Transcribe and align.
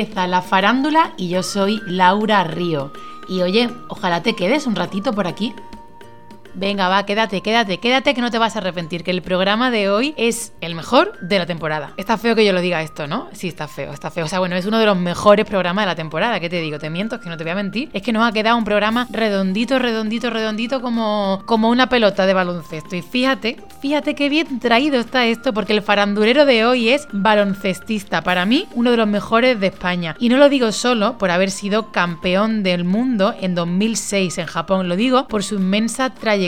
Empieza 0.00 0.26
la 0.26 0.40
farándula 0.40 1.12
y 1.18 1.28
yo 1.28 1.42
soy 1.42 1.82
Laura 1.84 2.42
Río. 2.42 2.90
Y 3.28 3.42
oye, 3.42 3.68
ojalá 3.88 4.22
te 4.22 4.34
quedes 4.34 4.66
un 4.66 4.74
ratito 4.74 5.12
por 5.12 5.26
aquí. 5.26 5.52
Venga, 6.54 6.88
va, 6.88 7.06
quédate, 7.06 7.40
quédate, 7.40 7.78
quédate 7.78 8.14
que 8.14 8.20
no 8.20 8.30
te 8.30 8.38
vas 8.38 8.56
a 8.56 8.58
arrepentir, 8.58 9.04
que 9.04 9.10
el 9.10 9.22
programa 9.22 9.70
de 9.70 9.88
hoy 9.88 10.14
es 10.16 10.52
el 10.60 10.74
mejor 10.74 11.18
de 11.20 11.38
la 11.38 11.46
temporada. 11.46 11.92
Está 11.96 12.18
feo 12.18 12.34
que 12.34 12.44
yo 12.44 12.52
lo 12.52 12.60
diga 12.60 12.82
esto, 12.82 13.06
¿no? 13.06 13.28
Sí, 13.32 13.48
está 13.48 13.68
feo, 13.68 13.92
está 13.92 14.10
feo. 14.10 14.24
O 14.24 14.28
sea, 14.28 14.40
bueno, 14.40 14.56
es 14.56 14.66
uno 14.66 14.78
de 14.78 14.86
los 14.86 14.96
mejores 14.96 15.46
programas 15.46 15.84
de 15.84 15.86
la 15.86 15.94
temporada. 15.94 16.40
¿Qué 16.40 16.48
te 16.48 16.60
digo? 16.60 16.78
Te 16.78 16.90
miento, 16.90 17.16
es 17.16 17.22
que 17.22 17.28
no 17.28 17.36
te 17.36 17.44
voy 17.44 17.52
a 17.52 17.54
mentir. 17.54 17.88
Es 17.92 18.02
que 18.02 18.12
nos 18.12 18.28
ha 18.28 18.32
quedado 18.32 18.56
un 18.56 18.64
programa 18.64 19.06
redondito, 19.10 19.78
redondito, 19.78 20.30
redondito 20.30 20.80
como, 20.80 21.42
como 21.46 21.70
una 21.70 21.88
pelota 21.88 22.26
de 22.26 22.34
baloncesto. 22.34 22.96
Y 22.96 23.02
fíjate, 23.02 23.56
fíjate 23.80 24.14
qué 24.14 24.28
bien 24.28 24.58
traído 24.58 24.98
está 24.98 25.26
esto, 25.26 25.52
porque 25.52 25.72
el 25.72 25.82
farandulero 25.82 26.46
de 26.46 26.64
hoy 26.64 26.88
es 26.88 27.06
baloncestista. 27.12 28.22
Para 28.22 28.44
mí, 28.44 28.66
uno 28.74 28.90
de 28.90 28.96
los 28.96 29.08
mejores 29.08 29.60
de 29.60 29.68
España. 29.68 30.16
Y 30.18 30.28
no 30.28 30.36
lo 30.36 30.48
digo 30.48 30.72
solo 30.72 31.16
por 31.16 31.30
haber 31.30 31.50
sido 31.50 31.92
campeón 31.92 32.62
del 32.62 32.84
mundo 32.84 33.34
en 33.40 33.54
2006 33.54 34.38
en 34.38 34.46
Japón, 34.46 34.88
lo 34.88 34.96
digo 34.96 35.28
por 35.28 35.44
su 35.44 35.56
inmensa 35.56 36.10
trayectoria 36.10 36.39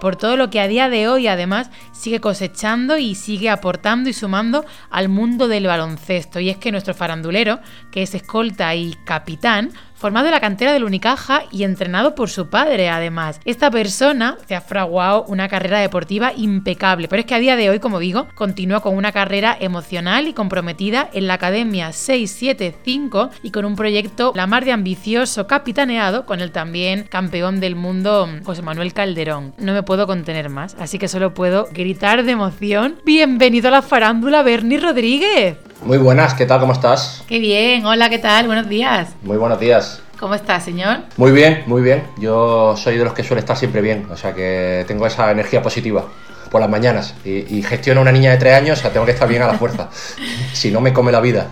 por 0.00 0.16
todo 0.16 0.36
lo 0.36 0.50
que 0.50 0.60
a 0.60 0.68
día 0.68 0.88
de 0.88 1.08
hoy 1.08 1.26
además 1.26 1.70
sigue 1.92 2.20
cosechando 2.20 2.98
y 2.98 3.14
sigue 3.14 3.48
aportando 3.48 4.10
y 4.10 4.12
sumando 4.12 4.64
al 4.90 5.08
mundo 5.08 5.48
del 5.48 5.66
baloncesto. 5.66 6.40
Y 6.40 6.50
es 6.50 6.58
que 6.58 6.72
nuestro 6.72 6.94
farandulero, 6.94 7.60
que 7.90 8.02
es 8.02 8.14
escolta 8.14 8.74
y 8.74 8.94
capitán, 9.04 9.70
formado 10.00 10.28
en 10.28 10.32
la 10.32 10.40
cantera 10.40 10.72
del 10.72 10.84
Unicaja 10.84 11.42
y 11.52 11.64
entrenado 11.64 12.14
por 12.14 12.30
su 12.30 12.48
padre, 12.48 12.88
además. 12.88 13.38
Esta 13.44 13.70
persona 13.70 14.38
se 14.48 14.56
ha 14.56 14.62
fraguado 14.62 15.24
una 15.28 15.48
carrera 15.48 15.78
deportiva 15.78 16.32
impecable, 16.34 17.06
pero 17.06 17.20
es 17.20 17.26
que 17.26 17.34
a 17.34 17.38
día 17.38 17.54
de 17.54 17.68
hoy, 17.68 17.80
como 17.80 17.98
digo, 17.98 18.26
continúa 18.34 18.80
con 18.80 18.96
una 18.96 19.12
carrera 19.12 19.54
emocional 19.60 20.26
y 20.26 20.32
comprometida 20.32 21.10
en 21.12 21.26
la 21.26 21.34
Academia 21.34 21.92
675 21.92 23.30
y 23.42 23.50
con 23.50 23.66
un 23.66 23.76
proyecto 23.76 24.32
la 24.34 24.46
mar 24.46 24.64
de 24.64 24.72
ambicioso 24.72 25.46
capitaneado 25.46 26.24
con 26.24 26.40
el 26.40 26.50
también 26.50 27.04
campeón 27.04 27.60
del 27.60 27.76
mundo 27.76 28.26
José 28.42 28.62
Manuel 28.62 28.94
Calderón. 28.94 29.54
No 29.58 29.74
me 29.74 29.82
puedo 29.82 30.06
contener 30.06 30.48
más, 30.48 30.76
así 30.80 30.98
que 30.98 31.08
solo 31.08 31.34
puedo 31.34 31.68
gritar 31.72 32.24
de 32.24 32.32
emoción. 32.32 32.96
Bienvenido 33.04 33.68
a 33.68 33.72
la 33.72 33.82
farándula, 33.82 34.42
Bernie 34.42 34.80
Rodríguez. 34.80 35.58
Muy 35.82 35.96
buenas, 35.96 36.34
¿qué 36.34 36.44
tal? 36.44 36.60
¿Cómo 36.60 36.74
estás? 36.74 37.24
Qué 37.26 37.38
bien, 37.38 37.86
hola, 37.86 38.10
¿qué 38.10 38.18
tal? 38.18 38.46
Buenos 38.46 38.68
días. 38.68 39.14
Muy 39.22 39.38
buenos 39.38 39.58
días. 39.58 40.02
¿Cómo 40.18 40.34
está, 40.34 40.60
señor? 40.60 40.98
Muy 41.16 41.32
bien, 41.32 41.64
muy 41.66 41.80
bien. 41.80 42.04
Yo 42.18 42.76
soy 42.76 42.98
de 42.98 43.04
los 43.04 43.14
que 43.14 43.24
suele 43.24 43.40
estar 43.40 43.56
siempre 43.56 43.80
bien, 43.80 44.06
o 44.10 44.16
sea 44.16 44.34
que 44.34 44.84
tengo 44.86 45.06
esa 45.06 45.30
energía 45.30 45.62
positiva 45.62 46.04
por 46.50 46.60
las 46.60 46.68
mañanas 46.68 47.14
y, 47.24 47.62
gestiono 47.62 48.00
una 48.00 48.12
niña 48.12 48.32
de 48.32 48.36
tres 48.38 48.54
años, 48.54 48.78
o 48.78 48.82
sea, 48.82 48.90
tengo 48.90 49.06
que 49.06 49.12
estar 49.12 49.28
bien 49.28 49.42
a 49.42 49.46
la 49.46 49.54
fuerza. 49.54 49.88
si 50.52 50.70
no, 50.70 50.80
me 50.80 50.92
come 50.92 51.12
la 51.12 51.20
vida. 51.20 51.48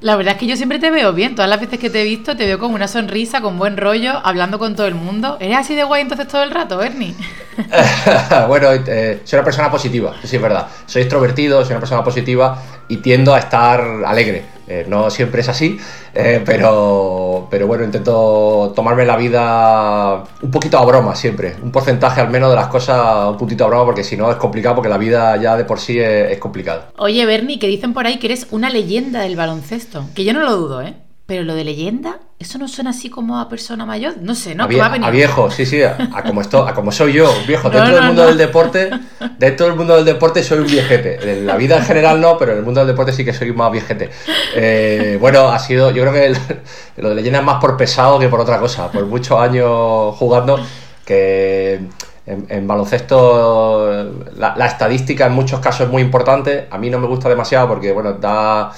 la 0.00 0.16
verdad 0.16 0.34
es 0.34 0.40
que 0.40 0.46
yo 0.46 0.56
siempre 0.56 0.78
te 0.78 0.90
veo 0.90 1.12
bien. 1.12 1.34
Todas 1.34 1.48
las 1.48 1.60
veces 1.60 1.78
que 1.78 1.90
te 1.90 2.02
he 2.02 2.04
visto, 2.04 2.36
te 2.36 2.46
veo 2.46 2.58
con 2.58 2.74
una 2.74 2.88
sonrisa, 2.88 3.40
con 3.40 3.58
buen 3.58 3.76
rollo, 3.76 4.20
hablando 4.24 4.58
con 4.58 4.74
todo 4.74 4.86
el 4.86 4.94
mundo. 4.94 5.36
¿Eres 5.40 5.58
así 5.58 5.74
de 5.74 5.84
guay 5.84 6.02
entonces 6.02 6.26
todo 6.28 6.42
el 6.42 6.50
rato, 6.50 6.82
Ernie? 6.82 7.14
bueno, 8.48 8.68
eh, 8.72 9.20
soy 9.24 9.38
una 9.38 9.44
persona 9.44 9.70
positiva, 9.70 10.14
sí 10.24 10.36
es 10.36 10.42
verdad. 10.42 10.66
Soy 10.86 11.02
extrovertido, 11.02 11.62
soy 11.62 11.72
una 11.72 11.80
persona 11.80 12.02
positiva 12.02 12.60
y 12.88 12.98
tiendo 12.98 13.34
a 13.34 13.38
estar 13.38 13.80
alegre. 14.04 14.44
Eh, 14.66 14.86
no 14.88 15.10
siempre 15.10 15.40
es 15.40 15.48
así, 15.48 15.78
eh, 16.14 16.42
pero, 16.44 17.21
pero 17.50 17.66
bueno, 17.66 17.84
intento 17.84 18.72
tomarme 18.74 19.04
la 19.04 19.16
vida 19.16 20.24
un 20.42 20.50
poquito 20.50 20.78
a 20.78 20.84
broma 20.84 21.14
siempre. 21.14 21.56
Un 21.62 21.72
porcentaje 21.72 22.20
al 22.20 22.30
menos 22.30 22.50
de 22.50 22.56
las 22.56 22.68
cosas 22.68 23.30
un 23.30 23.36
puntito 23.36 23.64
a 23.64 23.68
broma, 23.68 23.84
porque 23.84 24.04
si 24.04 24.16
no 24.16 24.30
es 24.30 24.36
complicado, 24.36 24.76
porque 24.76 24.88
la 24.88 24.98
vida 24.98 25.36
ya 25.36 25.56
de 25.56 25.64
por 25.64 25.80
sí 25.80 25.98
es, 25.98 26.32
es 26.32 26.38
complicada. 26.38 26.90
Oye, 26.98 27.24
Bernie, 27.26 27.58
que 27.58 27.66
dicen 27.66 27.92
por 27.92 28.06
ahí 28.06 28.18
que 28.18 28.26
eres 28.26 28.46
una 28.50 28.70
leyenda 28.70 29.20
del 29.20 29.36
baloncesto. 29.36 30.04
Que 30.14 30.24
yo 30.24 30.32
no 30.32 30.40
lo 30.40 30.56
dudo, 30.56 30.82
¿eh? 30.82 30.94
Pero 31.32 31.44
lo 31.44 31.54
de 31.54 31.64
leyenda, 31.64 32.18
¿eso 32.38 32.58
no 32.58 32.68
suena 32.68 32.90
así 32.90 33.08
como 33.08 33.38
a 33.38 33.48
persona 33.48 33.86
mayor? 33.86 34.18
No 34.20 34.34
sé, 34.34 34.54
¿no? 34.54 34.64
A, 34.64 34.66
a 34.66 35.10
viejo, 35.10 35.50
sí, 35.50 35.64
sí, 35.64 35.82
a, 35.82 35.96
como 36.26 36.42
esto, 36.42 36.68
a 36.68 36.74
como 36.74 36.92
soy 36.92 37.14
yo, 37.14 37.32
viejo. 37.46 37.70
dentro 37.70 37.94
del 37.94 38.04
mundo 38.04 38.26
del 38.26 38.36
deporte, 38.36 38.90
dentro 39.38 39.64
del 39.64 39.74
mundo 39.74 39.96
del 39.96 40.04
deporte 40.04 40.44
soy 40.44 40.58
un 40.58 40.66
viejete. 40.66 41.32
En 41.32 41.46
la 41.46 41.56
vida 41.56 41.78
en 41.78 41.84
general 41.84 42.20
no, 42.20 42.36
pero 42.36 42.52
en 42.52 42.58
el 42.58 42.64
mundo 42.64 42.80
del 42.80 42.88
deporte 42.88 43.14
sí 43.14 43.24
que 43.24 43.32
soy 43.32 43.50
más 43.54 43.72
viejete. 43.72 44.10
Eh, 44.54 45.16
bueno, 45.18 45.48
ha 45.48 45.58
sido, 45.58 45.90
yo 45.90 46.02
creo 46.02 46.12
que 46.12 47.00
lo 47.00 47.08
de 47.08 47.14
leyenda 47.14 47.38
es 47.38 47.46
más 47.46 47.58
por 47.62 47.78
pesado 47.78 48.18
que 48.18 48.28
por 48.28 48.40
otra 48.40 48.60
cosa. 48.60 48.92
Por 48.92 49.06
muchos 49.06 49.40
años 49.40 50.14
jugando 50.18 50.60
que 51.06 51.80
en, 52.24 52.68
baloncesto 52.68 54.12
la, 54.36 54.66
estadística 54.66 55.26
en 55.26 55.32
muchos 55.32 55.60
casos 55.60 55.86
es 55.86 55.92
muy 55.92 56.02
importante. 56.02 56.68
A 56.70 56.78
mí 56.78 56.88
no 56.88 56.98
me 56.98 57.06
gusta 57.06 57.28
demasiado 57.28 57.68
porque, 57.68 57.92
bueno, 57.92 58.12
da 58.14 58.70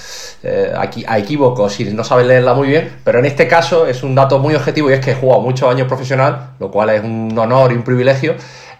eh, 0.43 0.72
aquí, 0.77 1.05
a 1.06 1.19
equívocos 1.19 1.75
si 1.75 1.84
no 1.93 2.05
sabes 2.05 2.27
leerla 2.27 2.55
muy 2.55 2.69
bien. 2.69 2.91
Pero 3.05 3.19
en 3.19 3.27
este 3.27 3.47
caso 3.47 3.87
es 3.87 4.03
un 4.03 4.15
dato 4.15 4.38
muy 4.38 4.55
objetivo 4.55 4.91
y 4.91 4.94
es 4.94 5.00
que 5.00 5.10
he 5.10 5.15
jugado 5.15 5.43
muchos 5.43 5.71
años 5.71 5.87
profesional, 5.87 6.53
lo 6.59 6.71
cual 6.71 6.91
es 6.91 7.05
un 7.05 7.37
honor 7.38 7.72
y 7.72 7.75
un 7.75 7.82
privilegio. 7.82 8.34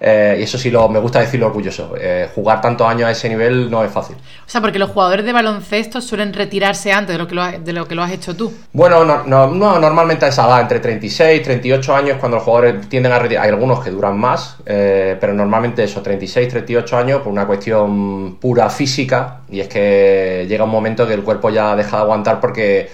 Eh, 0.07 0.37
y 0.41 0.43
eso 0.43 0.59
sí 0.59 0.71
lo, 0.71 0.87
me 0.91 0.99
gusta 0.99 1.21
decirlo 1.21 1.47
orgulloso. 1.47 1.95
Eh, 1.99 2.29
jugar 2.35 2.61
tantos 2.61 2.87
años 2.87 3.09
a 3.09 3.13
ese 3.13 3.27
nivel 3.27 3.71
no 3.71 3.83
es 3.83 3.91
fácil. 3.91 4.17
O 4.17 4.51
sea, 4.51 4.61
porque 4.61 4.79
los 4.79 4.91
jugadores 4.91 5.25
de 5.25 5.33
baloncesto 5.33 6.03
suelen 6.03 6.35
retirarse 6.35 6.93
antes 6.93 7.15
de 7.15 7.19
lo 7.19 7.27
que 7.27 7.35
lo, 7.35 7.43
de 7.47 7.73
lo, 7.73 7.89
que 7.89 7.95
lo 7.95 8.03
has 8.03 8.13
hecho 8.13 8.37
tú. 8.37 8.53
Bueno, 8.75 9.03
no, 9.03 9.25
no, 9.25 9.79
normalmente 9.79 10.27
a 10.27 10.29
esa 10.29 10.47
edad, 10.47 10.61
entre 10.61 10.81
36 10.81 11.41
y 11.41 11.43
38 11.43 11.97
años, 11.97 12.19
cuando 12.21 12.37
los 12.37 12.45
jugadores 12.45 12.87
tienden 12.91 13.13
a 13.13 13.19
retirar. 13.19 13.45
Hay 13.45 13.49
algunos 13.49 13.83
que 13.83 13.89
duran 13.89 14.19
más, 14.19 14.59
eh, 14.67 15.17
pero 15.19 15.33
normalmente 15.33 15.83
eso, 15.83 16.03
36, 16.03 16.49
38 16.49 16.99
años, 16.99 17.23
por 17.23 17.33
una 17.33 17.47
cuestión 17.47 18.37
pura 18.37 18.69
física. 18.69 19.41
Y 19.49 19.61
es 19.61 19.69
que 19.69 20.45
llega 20.47 20.65
un 20.65 20.71
momento 20.71 21.07
que 21.07 21.15
el 21.15 21.23
cuerpo 21.23 21.49
ya 21.49 21.75
deja 21.75 21.97
de 21.97 22.03
aguantar 22.03 22.41
porque 22.41 22.91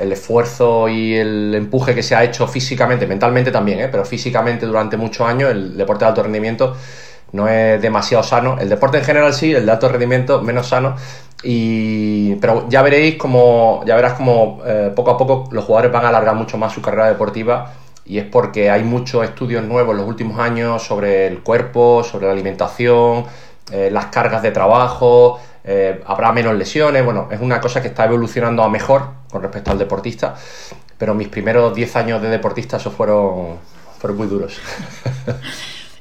el 0.00 0.12
esfuerzo 0.12 0.88
y 0.88 1.14
el 1.14 1.54
empuje 1.54 1.94
que 1.94 2.02
se 2.02 2.14
ha 2.14 2.24
hecho 2.24 2.46
físicamente, 2.46 3.06
mentalmente 3.06 3.50
también, 3.50 3.80
¿eh? 3.80 3.88
pero 3.88 4.04
físicamente 4.04 4.66
durante 4.66 4.96
muchos 4.96 5.26
años, 5.26 5.50
el 5.50 5.76
deporte 5.76 6.04
de 6.04 6.08
alto 6.08 6.22
rendimiento 6.22 6.76
no 7.32 7.48
es 7.48 7.80
demasiado 7.80 8.24
sano. 8.24 8.56
El 8.58 8.68
deporte 8.68 8.98
en 8.98 9.04
general 9.04 9.34
sí, 9.34 9.52
el 9.52 9.66
de 9.66 9.72
alto 9.72 9.88
rendimiento 9.88 10.40
menos 10.42 10.68
sano. 10.68 10.96
Y, 11.42 12.34
pero 12.36 12.66
ya 12.68 12.82
veréis 12.82 13.16
como, 13.16 13.82
ya 13.86 13.94
verás 13.94 14.14
como 14.14 14.60
eh, 14.66 14.92
poco 14.94 15.12
a 15.12 15.18
poco 15.18 15.48
los 15.52 15.64
jugadores 15.64 15.92
van 15.92 16.04
a 16.04 16.08
alargar 16.08 16.34
mucho 16.34 16.58
más 16.58 16.72
su 16.72 16.82
carrera 16.82 17.06
deportiva 17.06 17.72
y 18.08 18.18
es 18.18 18.24
porque 18.24 18.70
hay 18.70 18.82
muchos 18.82 19.22
estudios 19.22 19.62
nuevos 19.64 19.92
en 19.92 19.98
los 19.98 20.08
últimos 20.08 20.38
años 20.40 20.82
sobre 20.82 21.26
el 21.26 21.42
cuerpo, 21.42 22.02
sobre 22.02 22.26
la 22.26 22.32
alimentación, 22.32 23.26
eh, 23.72 23.90
las 23.90 24.06
cargas 24.06 24.42
de 24.42 24.50
trabajo, 24.50 25.40
eh, 25.64 26.00
habrá 26.06 26.32
menos 26.32 26.56
lesiones, 26.56 27.04
bueno, 27.04 27.28
es 27.30 27.40
una 27.40 27.60
cosa 27.60 27.82
que 27.82 27.88
está 27.88 28.04
evolucionando 28.04 28.62
a 28.62 28.68
mejor 28.68 29.02
con 29.30 29.42
respecto 29.42 29.70
al 29.70 29.78
deportista, 29.78 30.34
pero 30.96 31.14
mis 31.14 31.28
primeros 31.28 31.74
10 31.74 31.96
años 31.96 32.22
de 32.22 32.28
deportista 32.28 32.78
eso 32.78 32.90
fueron, 32.90 33.58
fueron 33.98 34.16
muy 34.16 34.26
duros. 34.26 34.58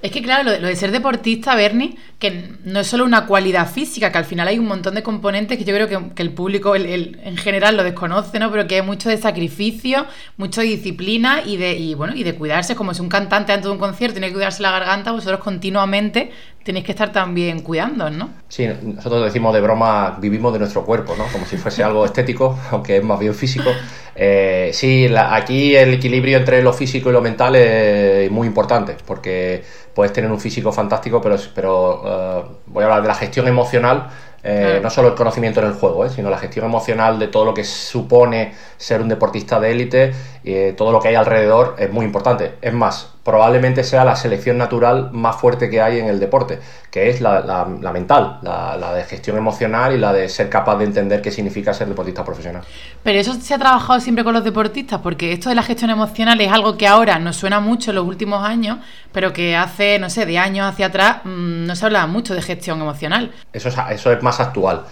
Es 0.02 0.12
que 0.12 0.22
claro, 0.22 0.44
lo 0.60 0.68
de, 0.68 0.76
ser 0.76 0.92
deportista, 0.92 1.56
Bernie, 1.56 1.98
que 2.20 2.52
no 2.64 2.82
es 2.82 2.88
solo 2.88 3.04
una 3.04 3.26
cualidad 3.26 3.68
física, 3.70 4.12
que 4.12 4.18
al 4.20 4.26
final 4.26 4.48
hay 4.48 4.60
un 4.60 4.68
montón 4.68 4.94
de 4.94 5.02
componentes 5.02 5.58
que 5.58 5.64
yo 5.64 5.74
creo 5.74 5.88
que, 5.88 6.22
el 6.22 6.34
público 6.34 6.76
en 6.76 7.38
general 7.38 7.76
lo 7.76 7.84
desconoce, 7.84 8.38
¿no? 8.38 8.52
Pero 8.52 8.68
que 8.68 8.76
hay 8.76 8.84
mucho 8.84 9.10
de 9.10 9.18
sacrificio, 9.18 10.06
mucho 10.38 10.62
de 10.62 10.68
disciplina 10.68 11.42
y 11.44 11.58
de, 11.58 11.74
y, 11.74 11.96
bueno, 11.96 12.16
y 12.16 12.24
de 12.24 12.36
cuidarse, 12.36 12.76
como 12.76 12.94
si 12.94 13.02
un 13.02 13.10
cantante 13.10 13.54
antes 13.54 13.66
de 13.66 13.72
un 13.72 13.80
concierto 13.80 14.14
tiene 14.14 14.28
que 14.28 14.34
cuidarse 14.34 14.62
la 14.62 14.72
garganta, 14.72 15.12
vosotros 15.12 15.40
continuamente 15.40 16.32
tenéis 16.68 16.86
que 16.86 16.92
estar 16.92 17.14
también 17.14 17.62
cuidando, 17.62 18.10
¿no? 18.10 18.30
Sí, 18.50 18.68
nosotros 18.68 19.24
decimos 19.24 19.54
de 19.54 19.62
broma, 19.62 20.18
vivimos 20.20 20.52
de 20.52 20.60
nuestro 20.60 20.84
cuerpo, 20.84 21.16
¿no? 21.18 21.24
Como 21.32 21.46
si 21.46 21.56
fuese 21.56 21.82
algo 21.82 22.04
estético, 22.04 22.60
aunque 22.72 22.98
es 22.98 23.04
más 23.06 23.18
bien 23.18 23.34
físico. 23.34 23.70
Eh, 24.14 24.72
sí, 24.74 25.08
aquí 25.18 25.78
el 25.78 25.94
equilibrio 25.94 26.40
entre 26.40 26.62
lo 26.62 26.74
físico 26.74 27.10
y 27.10 27.14
lo 27.14 27.22
mental 27.22 27.56
es 27.56 28.30
muy 28.30 28.48
importante, 28.48 28.98
porque 29.06 29.64
puedes 29.94 30.12
tener 30.12 30.30
un 30.30 30.42
físico 30.42 30.74
fantástico, 30.74 31.22
pero, 31.22 31.38
pero 31.56 32.04
eh, 32.06 32.44
voy 32.66 32.84
a 32.84 32.88
hablar 32.88 33.02
de 33.02 33.08
la 33.08 33.16
gestión 33.16 33.48
emocional, 33.48 34.10
eh, 34.44 34.82
no 34.84 34.90
solo 34.90 35.08
el 35.08 35.16
conocimiento 35.16 35.62
en 35.62 35.68
el 35.68 35.74
juego, 35.74 36.06
eh, 36.06 36.10
sino 36.10 36.30
la 36.30 36.38
gestión 36.38 36.66
emocional 36.66 37.18
de 37.18 37.30
todo 37.30 37.46
lo 37.46 37.54
que 37.54 37.64
supone 37.64 38.54
ser 38.76 39.02
un 39.02 39.08
deportista 39.08 39.60
de 39.60 39.72
élite 39.72 40.14
y 40.44 40.74
todo 40.74 40.92
lo 40.92 41.00
que 41.00 41.08
hay 41.08 41.16
alrededor 41.16 41.78
es 41.80 41.90
muy 41.92 42.06
importante. 42.06 42.56
Es 42.62 42.74
más, 42.74 43.17
probablemente 43.28 43.84
sea 43.84 44.06
la 44.06 44.16
selección 44.16 44.58
natural 44.58 45.10
más 45.12 45.36
fuerte 45.36 45.70
que 45.70 45.82
hay 45.82 46.00
en 46.00 46.06
el 46.06 46.18
deporte, 46.18 46.60
que 46.90 47.10
es 47.10 47.20
la, 47.20 47.66
mental, 47.92 48.40
la, 48.42 48.94
de 48.94 49.04
gestión 49.04 49.36
emocional 49.36 49.94
y 49.94 49.98
la 49.98 50.14
de 50.14 50.30
ser 50.30 50.48
capaz 50.50 50.78
de 50.78 50.86
entender 50.86 51.22
qué 51.22 51.30
significa 51.30 51.74
ser 51.74 51.90
deportista 51.90 52.24
profesional. 52.24 52.62
Pero 53.04 53.20
eso 53.20 53.34
se 53.34 53.54
ha 53.54 53.58
trabajado 53.60 54.00
siempre 54.00 54.24
con 54.24 54.34
los 54.34 54.46
deportistas, 54.46 55.02
porque 55.02 55.34
esto 55.34 55.50
de 55.50 55.56
la 55.56 55.64
gestión 55.64 55.90
emocional 55.90 56.40
es 56.40 56.50
algo 56.50 56.78
que 56.78 56.88
ahora 56.88 57.20
nos 57.20 57.36
suena 57.36 57.60
mucho 57.60 57.92
en 57.92 57.96
los 57.96 58.08
últimos 58.08 58.46
años, 58.46 58.78
pero 59.12 59.34
que 59.34 59.58
hace, 59.58 60.00
no 60.00 60.10
sé, 60.10 60.26
de 60.26 60.38
años 60.38 60.66
hacia 60.66 60.86
atrás 60.86 61.18
mm, 61.26 61.66
no 61.66 61.76
se 61.76 61.86
hablaba 61.86 62.08
mucho 62.08 62.34
de 62.34 62.42
gestión 62.42 62.80
emocional. 62.80 63.34
Eso 63.52 63.68
es, 63.68 63.76
eso 63.92 64.10
es 64.10 64.24
más 64.24 64.40
actual. 64.40 64.86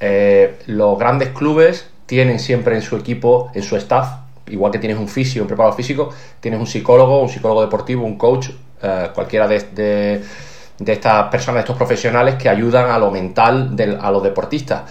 Eh, 0.00 0.58
los 0.66 0.98
grandes 0.98 1.28
clubes 1.28 1.88
tienen 2.06 2.40
siempre 2.40 2.74
en 2.74 2.82
su 2.82 2.96
equipo, 2.96 3.52
en 3.54 3.62
su 3.62 3.76
staff, 3.76 4.25
igual 4.48 4.72
que 4.72 4.78
tienes 4.78 4.98
un 4.98 5.08
fisio, 5.08 5.42
un 5.42 5.48
preparado 5.48 5.74
físico, 5.74 6.10
tienes 6.40 6.60
un 6.60 6.66
psicólogo, 6.66 7.20
un 7.20 7.28
psicólogo 7.28 7.62
deportivo, 7.62 8.04
un 8.04 8.16
coach, 8.16 8.50
eh, 8.82 9.10
cualquiera 9.14 9.48
de, 9.48 10.22
estas 10.78 11.28
personas, 11.28 11.56
de 11.56 11.60
estos 11.60 11.76
profesionales 11.76 12.36
que 12.36 12.48
ayudan 12.48 12.90
a 12.90 12.98
lo 12.98 13.10
mental 13.10 13.76
a 14.00 14.10
los 14.10 14.22
deportistas. 14.22 14.82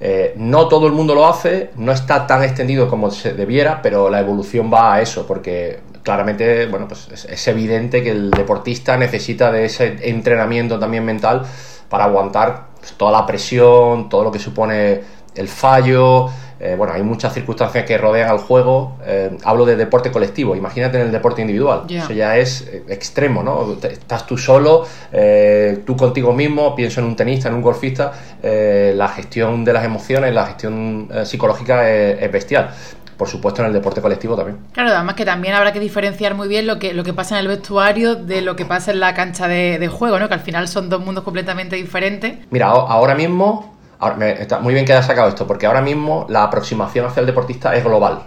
Eh, 0.00 0.34
no 0.36 0.68
todo 0.68 0.86
el 0.86 0.92
mundo 0.92 1.14
lo 1.14 1.26
hace, 1.26 1.70
no 1.76 1.92
está 1.92 2.26
tan 2.26 2.42
extendido 2.42 2.88
como 2.88 3.10
se 3.10 3.32
debiera, 3.32 3.80
pero 3.80 4.10
la 4.10 4.20
evolución 4.20 4.70
va 4.72 4.94
a 4.94 5.00
eso, 5.00 5.26
porque 5.26 5.80
claramente, 6.02 6.66
bueno, 6.66 6.86
pues 6.88 7.26
es, 7.28 7.48
evidente 7.48 8.02
que 8.02 8.10
el 8.10 8.30
deportista 8.30 8.96
necesita 8.96 9.50
de 9.50 9.64
ese 9.64 9.96
entrenamiento 10.02 10.78
también 10.78 11.04
mental 11.04 11.42
para 11.88 12.04
aguantar 12.04 12.66
pues, 12.78 12.92
toda 12.92 13.12
la 13.12 13.24
presión, 13.24 14.08
todo 14.08 14.24
lo 14.24 14.32
que 14.32 14.38
supone 14.38 15.00
el 15.34 15.48
fallo, 15.48 16.28
eh, 16.64 16.76
bueno, 16.76 16.94
hay 16.94 17.02
muchas 17.02 17.34
circunstancias 17.34 17.84
que 17.84 17.98
rodean 17.98 18.30
al 18.30 18.38
juego. 18.38 18.96
Eh, 19.04 19.36
hablo 19.44 19.66
de 19.66 19.76
deporte 19.76 20.10
colectivo, 20.10 20.56
imagínate 20.56 20.98
en 20.98 21.06
el 21.06 21.12
deporte 21.12 21.42
individual. 21.42 21.82
Eso 21.90 22.14
ya 22.14 22.38
es 22.38 22.62
eh, 22.62 22.84
extremo, 22.88 23.42
¿no? 23.42 23.76
Estás 23.82 24.26
tú 24.26 24.38
solo, 24.38 24.86
tú 25.84 25.94
contigo 25.94 26.32
mismo, 26.32 26.74
pienso 26.74 27.00
en 27.00 27.06
un 27.06 27.16
tenista, 27.16 27.48
en 27.48 27.54
un 27.56 27.60
golfista, 27.60 28.12
la 28.42 29.08
gestión 29.08 29.62
de 29.62 29.72
las 29.74 29.84
emociones, 29.84 30.32
la 30.32 30.46
gestión 30.46 31.10
psicológica 31.24 31.90
es, 31.90 32.32
bestial 32.32 32.70
por 33.18 33.28
supuesto 33.28 33.62
en 33.62 33.68
el 33.68 33.72
deporte 33.72 34.00
colectivo 34.00 34.34
también. 34.34 34.58
Claro, 34.72 34.90
además 34.90 35.14
que 35.14 35.24
también 35.24 35.54
habrá 35.54 35.72
que 35.72 35.78
diferenciar 35.78 36.34
muy 36.34 36.48
bien 36.48 36.66
lo 36.66 36.80
que, 36.80 36.94
lo 36.94 37.04
que 37.04 37.12
pasa 37.12 37.36
en 37.36 37.42
el 37.42 37.48
vestuario 37.48 38.16
de 38.16 38.40
lo 38.40 38.56
que 38.56 38.64
pasa 38.64 38.90
en 38.90 38.98
la 38.98 39.14
cancha 39.14 39.46
de, 39.46 39.78
de 39.78 39.86
juego, 39.86 40.18
¿no? 40.18 40.26
Que 40.26 40.34
al 40.34 40.40
final 40.40 40.66
son 40.66 40.88
dos 40.88 41.00
mundos 41.00 41.22
completamente 41.22 41.76
diferentes. 41.76 42.38
Mira, 42.50 42.66
ahora 42.66 43.14
mismo 43.14 43.73
está 44.20 44.58
muy 44.60 44.74
bien 44.74 44.84
que 44.86 44.92
hayas 44.92 45.06
sacado 45.06 45.28
esto, 45.28 45.46
porque 45.46 45.66
ahora 45.66 45.80
mismo 45.80 46.26
la 46.28 46.44
aproximación 46.44 47.06
hacia 47.06 47.20
el 47.20 47.26
deportista 47.26 47.74
es 47.74 47.84
global. 47.84 48.24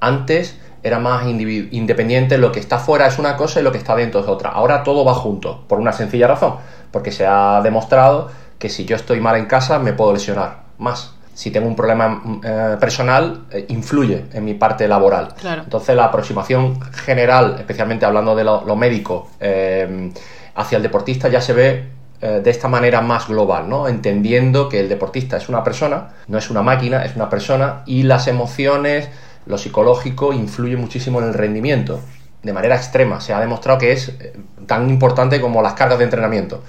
Antes 0.00 0.58
era 0.82 0.98
más 0.98 1.26
independiente, 1.26 2.38
lo 2.38 2.50
que 2.50 2.58
está 2.58 2.78
fuera 2.78 3.06
es 3.06 3.18
una 3.18 3.36
cosa 3.36 3.60
y 3.60 3.62
lo 3.62 3.70
que 3.70 3.78
está 3.78 3.94
dentro 3.94 4.20
es 4.20 4.26
otra. 4.26 4.50
Ahora 4.50 4.82
todo 4.82 5.04
va 5.04 5.14
junto, 5.14 5.62
por 5.68 5.78
una 5.78 5.92
sencilla 5.92 6.26
razón, 6.26 6.56
porque 6.90 7.12
se 7.12 7.26
ha 7.26 7.60
demostrado 7.62 8.30
que 8.58 8.68
si 8.68 8.84
yo 8.84 8.96
estoy 8.96 9.20
mal 9.20 9.36
en 9.36 9.46
casa 9.46 9.78
me 9.78 9.92
puedo 9.92 10.12
lesionar 10.12 10.62
más. 10.78 11.14
Si 11.34 11.50
tengo 11.50 11.66
un 11.66 11.76
problema 11.76 12.08
mm, 12.08 12.40
eh, 12.44 12.76
personal, 12.78 13.44
eh, 13.50 13.64
influye 13.68 14.26
en 14.32 14.44
mi 14.44 14.54
parte 14.54 14.86
laboral. 14.86 15.34
Entonces 15.64 15.96
la 15.96 16.04
aproximación 16.06 16.80
general, 16.92 17.56
especialmente 17.58 18.04
hablando 18.04 18.34
de 18.34 18.44
lo, 18.44 18.76
médico, 18.76 19.30
eh, 19.40 20.12
hacia 20.54 20.76
el 20.76 20.82
deportista 20.82 21.28
ya 21.28 21.40
se 21.40 21.52
ve 21.52 21.88
eh, 22.24 22.40
de 22.42 22.50
esta 22.50 22.68
manera 22.68 23.00
más 23.00 23.26
global, 23.26 23.68
¿no? 23.68 23.88
Entendiendo 23.88 24.68
que 24.68 24.78
el 24.78 24.88
deportista 24.88 25.36
es 25.36 25.48
una 25.48 25.64
persona, 25.64 26.10
no 26.28 26.38
es 26.38 26.50
una 26.50 26.62
máquina, 26.62 27.04
es 27.04 27.16
una 27.16 27.28
persona 27.28 27.82
y 27.84 28.04
las 28.04 28.28
emociones, 28.28 29.08
lo 29.44 29.58
psicológico 29.58 30.32
influye 30.32 30.76
muchísimo 30.76 31.18
en 31.20 31.26
el 31.26 31.34
rendimiento 31.34 31.98
de 32.40 32.52
manera 32.52 32.76
extrema. 32.76 33.20
Se 33.20 33.34
ha 33.34 33.40
demostrado 33.40 33.80
que 33.80 33.90
es 33.90 34.08
eh, 34.08 34.34
tan 34.68 34.88
importante 34.88 35.40
como 35.40 35.62
las 35.62 35.72
cargas 35.72 35.98
de 35.98 36.04
entrenamiento. 36.04 36.62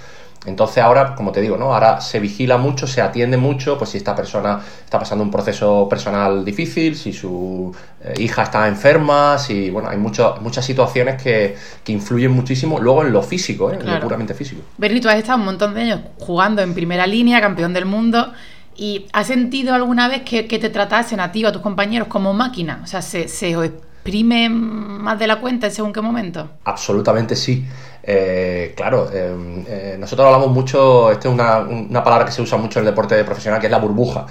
Entonces 0.46 0.84
ahora, 0.84 1.16
como 1.16 1.32
te 1.32 1.42
digo, 1.42 1.58
¿no? 1.58 1.74
Ahora 1.74 2.02
se 2.02 2.20
vigila 2.20 2.58
mucho, 2.58 2.86
se 2.86 3.02
atiende 3.02 3.38
mucho, 3.38 3.78
pues 3.78 3.92
si 3.92 3.98
esta 3.98 4.16
persona 4.16 4.60
está 4.84 5.00
pasando 5.00 5.24
un 5.24 5.32
proceso 5.32 5.88
personal 5.90 6.44
difícil, 6.44 6.96
si 6.96 7.14
su 7.14 7.74
eh, 8.04 8.14
hija 8.18 8.44
está 8.44 8.68
enferma, 8.68 9.38
si, 9.38 9.70
bueno, 9.70 9.90
hay 9.90 9.98
muchas 9.98 10.66
situaciones 10.66 11.22
que, 11.22 11.56
influyen 11.88 12.32
muchísimo 12.32 12.80
luego 12.80 13.04
en 13.04 13.14
lo 13.14 13.22
físico, 13.22 13.72
¿eh? 13.72 13.78
en 13.80 13.94
lo 13.94 14.00
puramente 14.00 14.34
físico. 14.34 14.62
Bernie, 14.78 15.00
tú 15.00 15.08
has 15.10 15.16
estado 15.16 15.40
un 15.40 15.46
montón 15.46 15.74
de 15.74 15.82
años 15.82 16.02
jugando 16.20 16.62
en 16.62 16.74
primera 16.74 17.08
línea, 17.08 17.40
campeón 17.40 17.74
del 17.74 17.86
mundo, 17.86 18.34
y 18.76 19.06
¿has 19.14 19.28
sentido 19.28 19.76
alguna 19.76 20.08
vez 20.08 20.24
que, 20.24 20.44
te 20.44 20.70
tratasen 20.70 21.20
a 21.20 21.32
ti 21.32 21.46
o 21.46 21.50
a 21.50 21.52
tus 21.52 21.62
compañeros 21.62 22.08
como 22.08 22.34
máquina? 22.34 22.82
O 22.84 22.88
sea, 22.88 23.02
¿se, 23.02 23.28
se 23.28 23.56
os 23.56 23.66
exprime 23.66 24.50
más 24.50 25.18
de 25.20 25.28
la 25.28 25.40
cuenta 25.40 25.68
en 25.68 25.74
según 25.74 25.94
qué 25.94 26.02
momento? 26.02 26.50
Absolutamente 26.66 27.36
sí. 27.36 27.66
Eh, 28.06 28.74
claro, 28.76 29.10
eh, 29.14 29.34
eh, 29.68 29.96
nosotros 29.98 30.26
hablamos 30.26 30.52
mucho, 30.52 31.10
esta 31.10 31.30
es 31.30 31.34
una, 31.34 32.04
palabra 32.04 32.26
que 32.26 32.34
se 32.34 32.42
usa 32.42 32.58
mucho 32.58 32.80
en 32.80 32.86
el 32.86 32.92
deporte 32.92 33.24
profesional, 33.24 33.62
que 33.62 33.68
es 33.68 33.72
la 33.72 33.80
burbuja. 33.80 34.28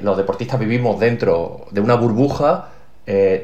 los 0.00 0.16
deportistas 0.16 0.60
vivimos 0.60 1.00
dentro 1.00 1.66
de 1.70 1.80
una 1.80 1.94
burbuja 1.96 2.68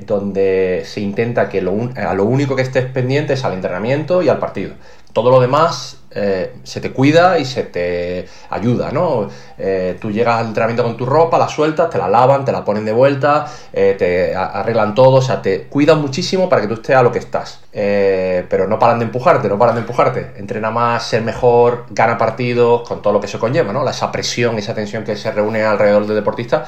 donde 0.07 0.83
se 0.87 1.01
intenta 1.01 1.49
que 1.49 1.59
a 1.59 2.15
lo 2.15 2.25
único 2.25 2.57
que 2.57 2.63
estés 2.63 2.87
pendiente 2.87 3.35
es 3.35 3.45
al 3.45 3.55
entrenamiento 3.55 4.23
y 4.23 4.29
al 4.29 4.39
partido. 4.39 4.75
Todo 5.13 5.31
lo 5.31 5.41
demás 5.41 6.01
eh, 6.13 6.55
se 6.65 6.81
te 6.81 6.91
cuida 6.91 7.39
y 7.39 7.45
se 7.45 7.63
te 7.63 8.27
ayuda, 8.51 8.91
¿no? 8.91 9.29
Eh, 9.57 9.97
tú 10.01 10.11
llegas 10.11 10.41
al 10.41 10.47
entrenamiento 10.47 10.83
con 10.83 10.97
tu 10.97 11.07
ropa, 11.07 11.39
la 11.39 11.49
sueltas, 11.49 11.89
te 11.89 11.99
la 11.99 12.09
lavan, 12.09 12.45
te 12.45 12.51
la 12.51 12.65
ponen 12.65 12.85
de 12.85 12.93
vuelta, 12.93 13.47
eh, 13.73 13.95
te 13.97 14.35
arreglan 14.35 14.95
todo, 14.95 15.17
o 15.17 15.23
sea, 15.23 15.41
te 15.41 15.69
cuidan 15.69 16.01
muchísimo 16.01 16.49
para 16.49 16.63
que 16.63 16.69
tú 16.69 16.75
estés 16.75 16.97
a 16.97 17.03
lo 17.03 17.13
que 17.13 17.21
estás. 17.21 17.61
pero 17.73 18.67
no 18.67 18.79
paran 18.79 18.99
de 18.99 19.05
empujarte, 19.05 19.49
no 19.49 19.57
paran 19.59 19.77
de 19.77 19.83
empujarte. 19.83 20.33
Entrena 20.37 20.71
más, 20.71 21.05
ser 21.07 21.23
mejor, 21.23 21.87
gana 21.91 22.19
partidos, 22.19 22.87
con 22.89 23.01
todo 23.03 23.13
lo 23.13 23.21
que 23.21 23.27
eso 23.27 23.39
conlleva, 23.39 23.73
¿no? 23.73 23.89
Esa 23.89 24.11
presión, 24.11 24.59
esa 24.59 24.75
tensión 24.75 25.05
que 25.05 25.17
se 25.17 25.31
reúne 25.31 25.63
alrededor 25.63 26.07
del 26.07 26.17
deportista 26.17 26.65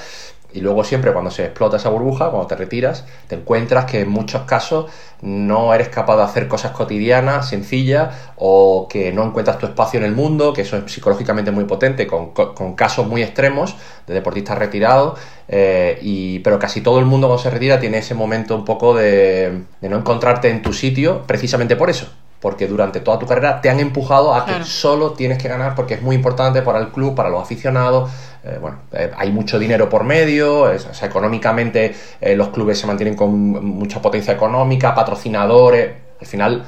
y 0.54 0.60
luego 0.60 0.84
siempre 0.84 1.12
cuando 1.12 1.30
se 1.30 1.44
explota 1.44 1.76
esa 1.76 1.88
burbuja, 1.88 2.30
cuando 2.30 2.46
te 2.46 2.56
retiras, 2.56 3.04
te 3.28 3.36
encuentras 3.36 3.86
que 3.86 4.00
en 4.00 4.08
muchos 4.08 4.42
casos 4.42 4.86
no 5.22 5.72
eres 5.72 5.88
capaz 5.88 6.16
de 6.16 6.22
hacer 6.24 6.48
cosas 6.48 6.72
cotidianas, 6.72 7.48
sencillas, 7.48 8.14
o 8.36 8.88
que 8.88 9.12
no 9.12 9.24
encuentras 9.24 9.58
tu 9.58 9.66
espacio 9.66 10.00
en 10.00 10.04
el 10.04 10.12
mundo, 10.12 10.52
que 10.52 10.62
eso 10.62 10.76
es 10.76 10.92
psicológicamente 10.92 11.52
muy 11.52 11.64
potente, 11.64 12.06
con, 12.06 12.32
casos 12.74 13.06
muy 13.06 13.22
extremos 13.22 13.76
de 14.06 14.14
deportistas 14.14 14.58
retirados, 14.58 15.18
eh, 15.48 15.98
y, 16.02 16.40
pero 16.40 16.58
casi 16.58 16.80
todo 16.80 16.98
el 16.98 17.04
mundo 17.04 17.28
cuando 17.28 17.42
se 17.42 17.50
retira 17.50 17.78
tiene 17.78 17.98
ese 17.98 18.14
momento 18.14 18.56
un 18.56 18.64
poco 18.64 18.94
de, 18.94 19.62
no 19.80 19.96
encontrarte 19.96 20.50
en 20.50 20.60
tu 20.60 20.72
sitio, 20.72 21.22
precisamente 21.26 21.76
por 21.76 21.88
eso, 21.88 22.08
porque 22.40 22.66
durante 22.66 22.98
toda 22.98 23.20
tu 23.20 23.26
carrera 23.26 23.60
te 23.60 23.70
han 23.70 23.78
empujado 23.78 24.34
a 24.34 24.44
que 24.44 24.64
solo 24.64 25.12
tienes 25.12 25.38
que 25.38 25.48
ganar 25.48 25.76
porque 25.76 25.94
es 25.94 26.02
muy 26.02 26.16
importante 26.16 26.62
para 26.62 26.80
el 26.80 26.88
club, 26.88 27.14
para 27.14 27.28
los 27.28 27.40
aficionados, 27.40 28.10
eh, 28.44 28.58
bueno, 28.60 28.78
eh, 28.92 29.10
hay 29.16 29.30
mucho 29.30 29.58
dinero 29.58 29.88
por 29.88 30.02
medio, 30.04 30.70
económicamente 31.00 31.94
eh, 32.20 32.34
los 32.34 32.48
clubes 32.48 32.78
se 32.78 32.86
mantienen 32.86 33.14
con 33.14 33.32
mucha 33.32 34.02
potencia 34.02 34.32
económica, 34.32 34.94
patrocinadores, 34.94 35.90
al 36.22 36.26
final 36.26 36.64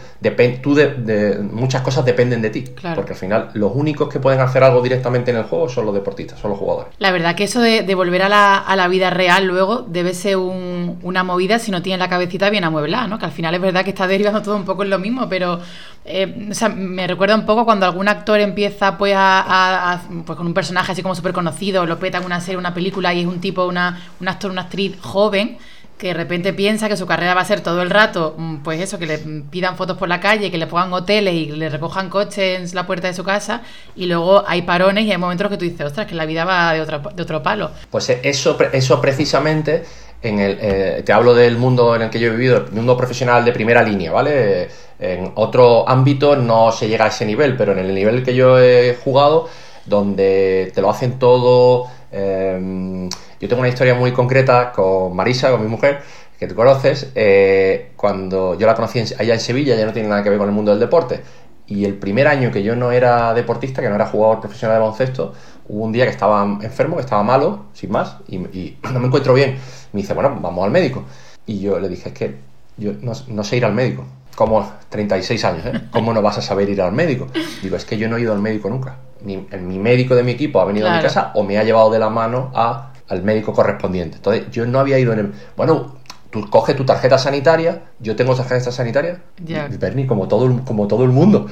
tú 0.63 0.75
de, 0.75 1.39
muchas 1.51 1.83
cosas 1.83 2.05
dependen 2.05 2.43
de 2.43 2.51
ti. 2.51 2.65
Porque 2.95 3.13
al 3.13 3.19
final 3.19 3.51
los 3.55 3.73
únicos 3.75 4.09
que 4.09 4.19
pueden 4.19 4.41
hacer 4.41 4.65
algo 4.65 4.83
directamente 4.83 5.31
en 5.31 5.37
el 5.37 5.45
juego 5.45 5.69
son 5.69 5.87
los 5.87 5.95
deportistas, 5.95 6.41
son 6.41 6.51
los 6.51 6.59
jugadores. 6.59 6.93
La 6.99 7.13
verdad 7.13 7.35
que 7.35 7.45
eso 7.45 7.61
de, 7.61 7.95
volver 7.95 8.23
a 8.23 8.29
la, 8.29 8.89
vida 8.89 9.11
real 9.11 9.47
luego 9.47 9.83
debe 9.83 10.13
ser 10.13 10.37
una 10.37 11.25
movida 11.25 11.59
si 11.59 11.71
no 11.71 11.83
tienes 11.83 12.01
la 12.01 12.09
cabecita 12.09 12.51
bien 12.51 12.65
amueblada, 12.65 13.07
¿no? 13.07 13.19
Que 13.19 13.27
al 13.27 13.33
final 13.33 13.55
es 13.55 13.61
verdad 13.61 13.85
que 13.85 13.91
está 13.91 14.07
derivando 14.15 14.43
todo 14.43 14.57
un 14.57 14.65
poco 14.65 14.83
en 14.83 14.91
lo 14.91 14.99
mismo, 14.99 15.29
pero 15.29 15.61
eh, 16.05 16.27
me 16.77 17.07
recuerda 17.07 17.35
un 17.35 17.47
poco 17.47 17.65
cuando 17.65 17.87
algún 17.87 18.09
actor 18.09 18.41
empieza 18.41 18.99
pues, 18.99 19.15
a, 19.17 20.03
pues 20.27 20.37
con 20.37 20.47
un 20.47 20.55
personaje 20.55 20.93
así 20.93 21.03
como 21.03 21.15
súper 21.15 21.33
conocido, 21.33 21.64
lo 21.73 21.99
peta 21.99 22.21
una 22.21 22.41
serie, 22.41 22.59
una 22.59 22.75
película 22.75 23.13
y 23.15 23.21
es 23.21 23.27
un 23.27 23.41
tipo, 23.41 23.65
una, 23.67 24.01
un 24.21 24.29
actor, 24.29 24.51
una 24.51 24.63
actriz 24.63 24.97
joven 25.01 25.59
que 25.99 26.09
de 26.09 26.15
repente 26.15 26.53
piensa 26.53 26.89
que 26.89 26.97
su 26.97 27.07
carrera 27.07 27.35
va 27.35 27.43
a 27.43 27.45
ser 27.45 27.61
todo 27.61 27.81
el 27.83 27.91
rato, 27.91 28.35
mm, 28.37 28.57
pues 28.59 28.81
eso, 28.81 28.99
que 28.99 29.07
le 29.07 29.19
pidan 29.19 29.77
fotos 29.77 29.97
por 29.97 30.09
la 30.09 30.21
calle, 30.21 30.51
que 30.51 30.59
le 30.59 30.67
pongan 30.67 30.93
hoteles 30.93 31.35
y 31.35 31.47
le 31.47 31.69
recojan 31.69 32.11
coches 32.11 32.61
en 32.61 32.75
la 32.75 32.87
puerta 32.87 33.07
de 33.07 33.15
su 33.15 33.23
casa, 33.23 33.63
y 33.95 34.07
luego 34.07 34.43
hay 34.47 34.63
parones 34.63 35.05
y 35.05 35.13
hay 35.13 35.19
momentos 35.19 35.49
que 35.49 35.57
tú 35.57 35.65
dices, 35.65 35.87
ostras, 35.87 36.07
que 36.07 36.15
la 36.15 36.27
vida 36.27 36.45
va 36.45 36.73
de 36.73 36.81
otro, 36.81 36.99
de 36.99 37.23
otro 37.23 37.43
palo. 37.43 37.71
Pues 37.91 38.11
eso, 38.11 38.59
eso 38.73 39.01
precisamente, 39.01 39.85
en 40.21 40.41
el, 40.41 40.59
eh, 40.61 41.03
te 41.05 41.13
hablo 41.13 41.33
del 41.33 41.57
mundo 41.59 41.95
en 41.95 42.03
el 42.03 42.11
que 42.11 42.19
yo 42.19 42.29
he 42.29 42.31
vivido, 42.31 42.57
el 42.57 42.73
mundo 42.73 42.97
profesional 42.97 43.45
de 43.45 43.53
primera 43.53 43.83
línea, 43.83 44.11
¿vale? 44.11 44.69
En 44.99 45.33
otro 45.37 45.89
ámbito 45.89 46.35
no 46.35 46.73
se 46.73 46.89
llega 46.89 47.05
a 47.05 47.09
ese 47.09 47.25
nivel, 47.25 47.57
pero 47.57 47.73
en 47.73 47.79
el 47.79 47.95
nivel 47.95 48.25
que 48.25 48.35
yo 48.35 48.59
he 48.59 48.97
jugado, 49.03 49.49
donde 49.87 50.73
te 50.75 50.81
lo 50.81 50.91
hacen 50.91 51.19
todo... 51.19 51.87
Eh, 52.13 53.09
yo 53.45 53.49
tengo 53.49 53.61
una 53.61 53.69
historia 53.69 53.95
muy 53.95 54.13
concreta 54.13 54.73
con 54.73 55.15
Marisa, 55.15 55.51
con 55.51 55.63
mi 55.63 55.69
mujer, 55.69 56.01
que 56.39 56.47
tú 56.47 56.55
conoces. 56.55 57.13
Eh, 57.15 57.93
cuando 57.95 58.59
yo 58.59 58.67
la 58.67 58.75
conocí 58.75 59.01
allá 59.19 59.35
en 59.35 59.41
Sevilla, 59.41 59.77
ya 59.77 59.85
no 59.85 59.93
tiene 59.93 60.09
nada 60.09 60.23
que 60.23 60.31
ver 60.31 60.39
con 60.39 60.49
el 60.49 60.55
mundo 60.55 60.71
del 60.71 60.81
deporte. 60.81 61.21
Y 61.67 61.85
el 61.85 61.95
primer 61.95 62.27
año 62.27 62.51
que 62.51 62.63
yo 62.63 62.75
no 62.75 62.91
era 62.91 63.35
deportista, 63.35 63.83
que 63.83 63.89
no 63.91 63.95
era 63.97 64.07
jugador 64.07 64.41
profesional 64.41 64.77
de 64.77 64.81
baloncesto, 64.81 65.33
hubo 65.69 65.85
un 65.85 65.93
día 65.93 66.05
que 66.05 66.11
estaba 66.11 66.43
enfermo, 66.43 66.97
que 66.97 67.03
estaba 67.03 67.23
malo, 67.23 67.67
sin 67.75 67.91
más, 67.91 68.17
y, 68.29 68.39
no 68.93 69.01
me 69.01 69.09
encuentro 69.09 69.35
bien. 69.35 69.59
Me 69.93 70.01
dice, 70.01 70.15
bueno, 70.15 70.39
vamos 70.41 70.65
al 70.65 70.71
médico. 70.71 71.05
Y 71.47 71.61
yo 71.61 71.79
le 71.79 71.91
dije, 71.91 72.09
es 72.09 72.15
que 72.15 72.37
yo 72.77 72.93
no, 73.03 73.45
sé 73.45 73.57
ir 73.57 73.65
al 73.65 73.75
médico. 73.75 74.07
Como 74.37 74.69
36 74.89 75.45
años, 75.45 75.67
¿eh? 75.67 75.81
¿Cómo 75.93 76.13
no 76.13 76.21
vas 76.21 76.39
a 76.39 76.43
saber 76.43 76.69
ir 76.69 76.83
al 76.83 76.93
médico? 76.93 77.29
Digo, 77.63 77.77
es 77.77 77.85
que 77.85 77.97
yo 77.97 78.09
no 78.09 78.17
he 78.17 78.23
ido 78.23 78.33
al 78.33 78.41
médico 78.41 78.69
nunca. 78.69 78.97
Mi, 79.25 79.47
mi 79.61 79.79
médico 79.79 80.15
de 80.15 80.23
mi 80.23 80.33
equipo 80.33 80.61
ha 80.61 80.65
venido 80.65 80.89
a 80.89 80.97
mi 80.97 81.03
casa 81.03 81.33
o 81.35 81.43
me 81.43 81.59
ha 81.59 81.65
llevado 81.65 81.91
de 81.91 81.99
la 81.99 82.11
mano 82.11 82.51
a 82.55 82.91
al 83.09 83.23
médico 83.23 83.53
correspondiente. 83.53 84.17
Entonces, 84.17 84.51
yo 84.51 84.67
no 84.67 84.81
había 84.81 84.99
ido 84.99 85.13
en 85.13 85.19
el... 85.19 85.33
Bueno, 85.57 85.97
tú 86.31 86.49
coges 86.49 86.77
tu 86.77 86.85
tarjeta 86.85 87.19
sanitaria, 87.19 87.83
yo 88.01 88.17
tengo 88.17 88.35
tarjeta 88.35 88.73
sanitaria, 88.73 89.21
yeah. 89.45 89.69
Bernie, 89.79 90.07
como 90.07 90.27
todo, 90.27 90.47
el, 90.47 90.63
como 90.63 90.87
todo 90.87 91.05
el 91.05 91.11
mundo, 91.11 91.47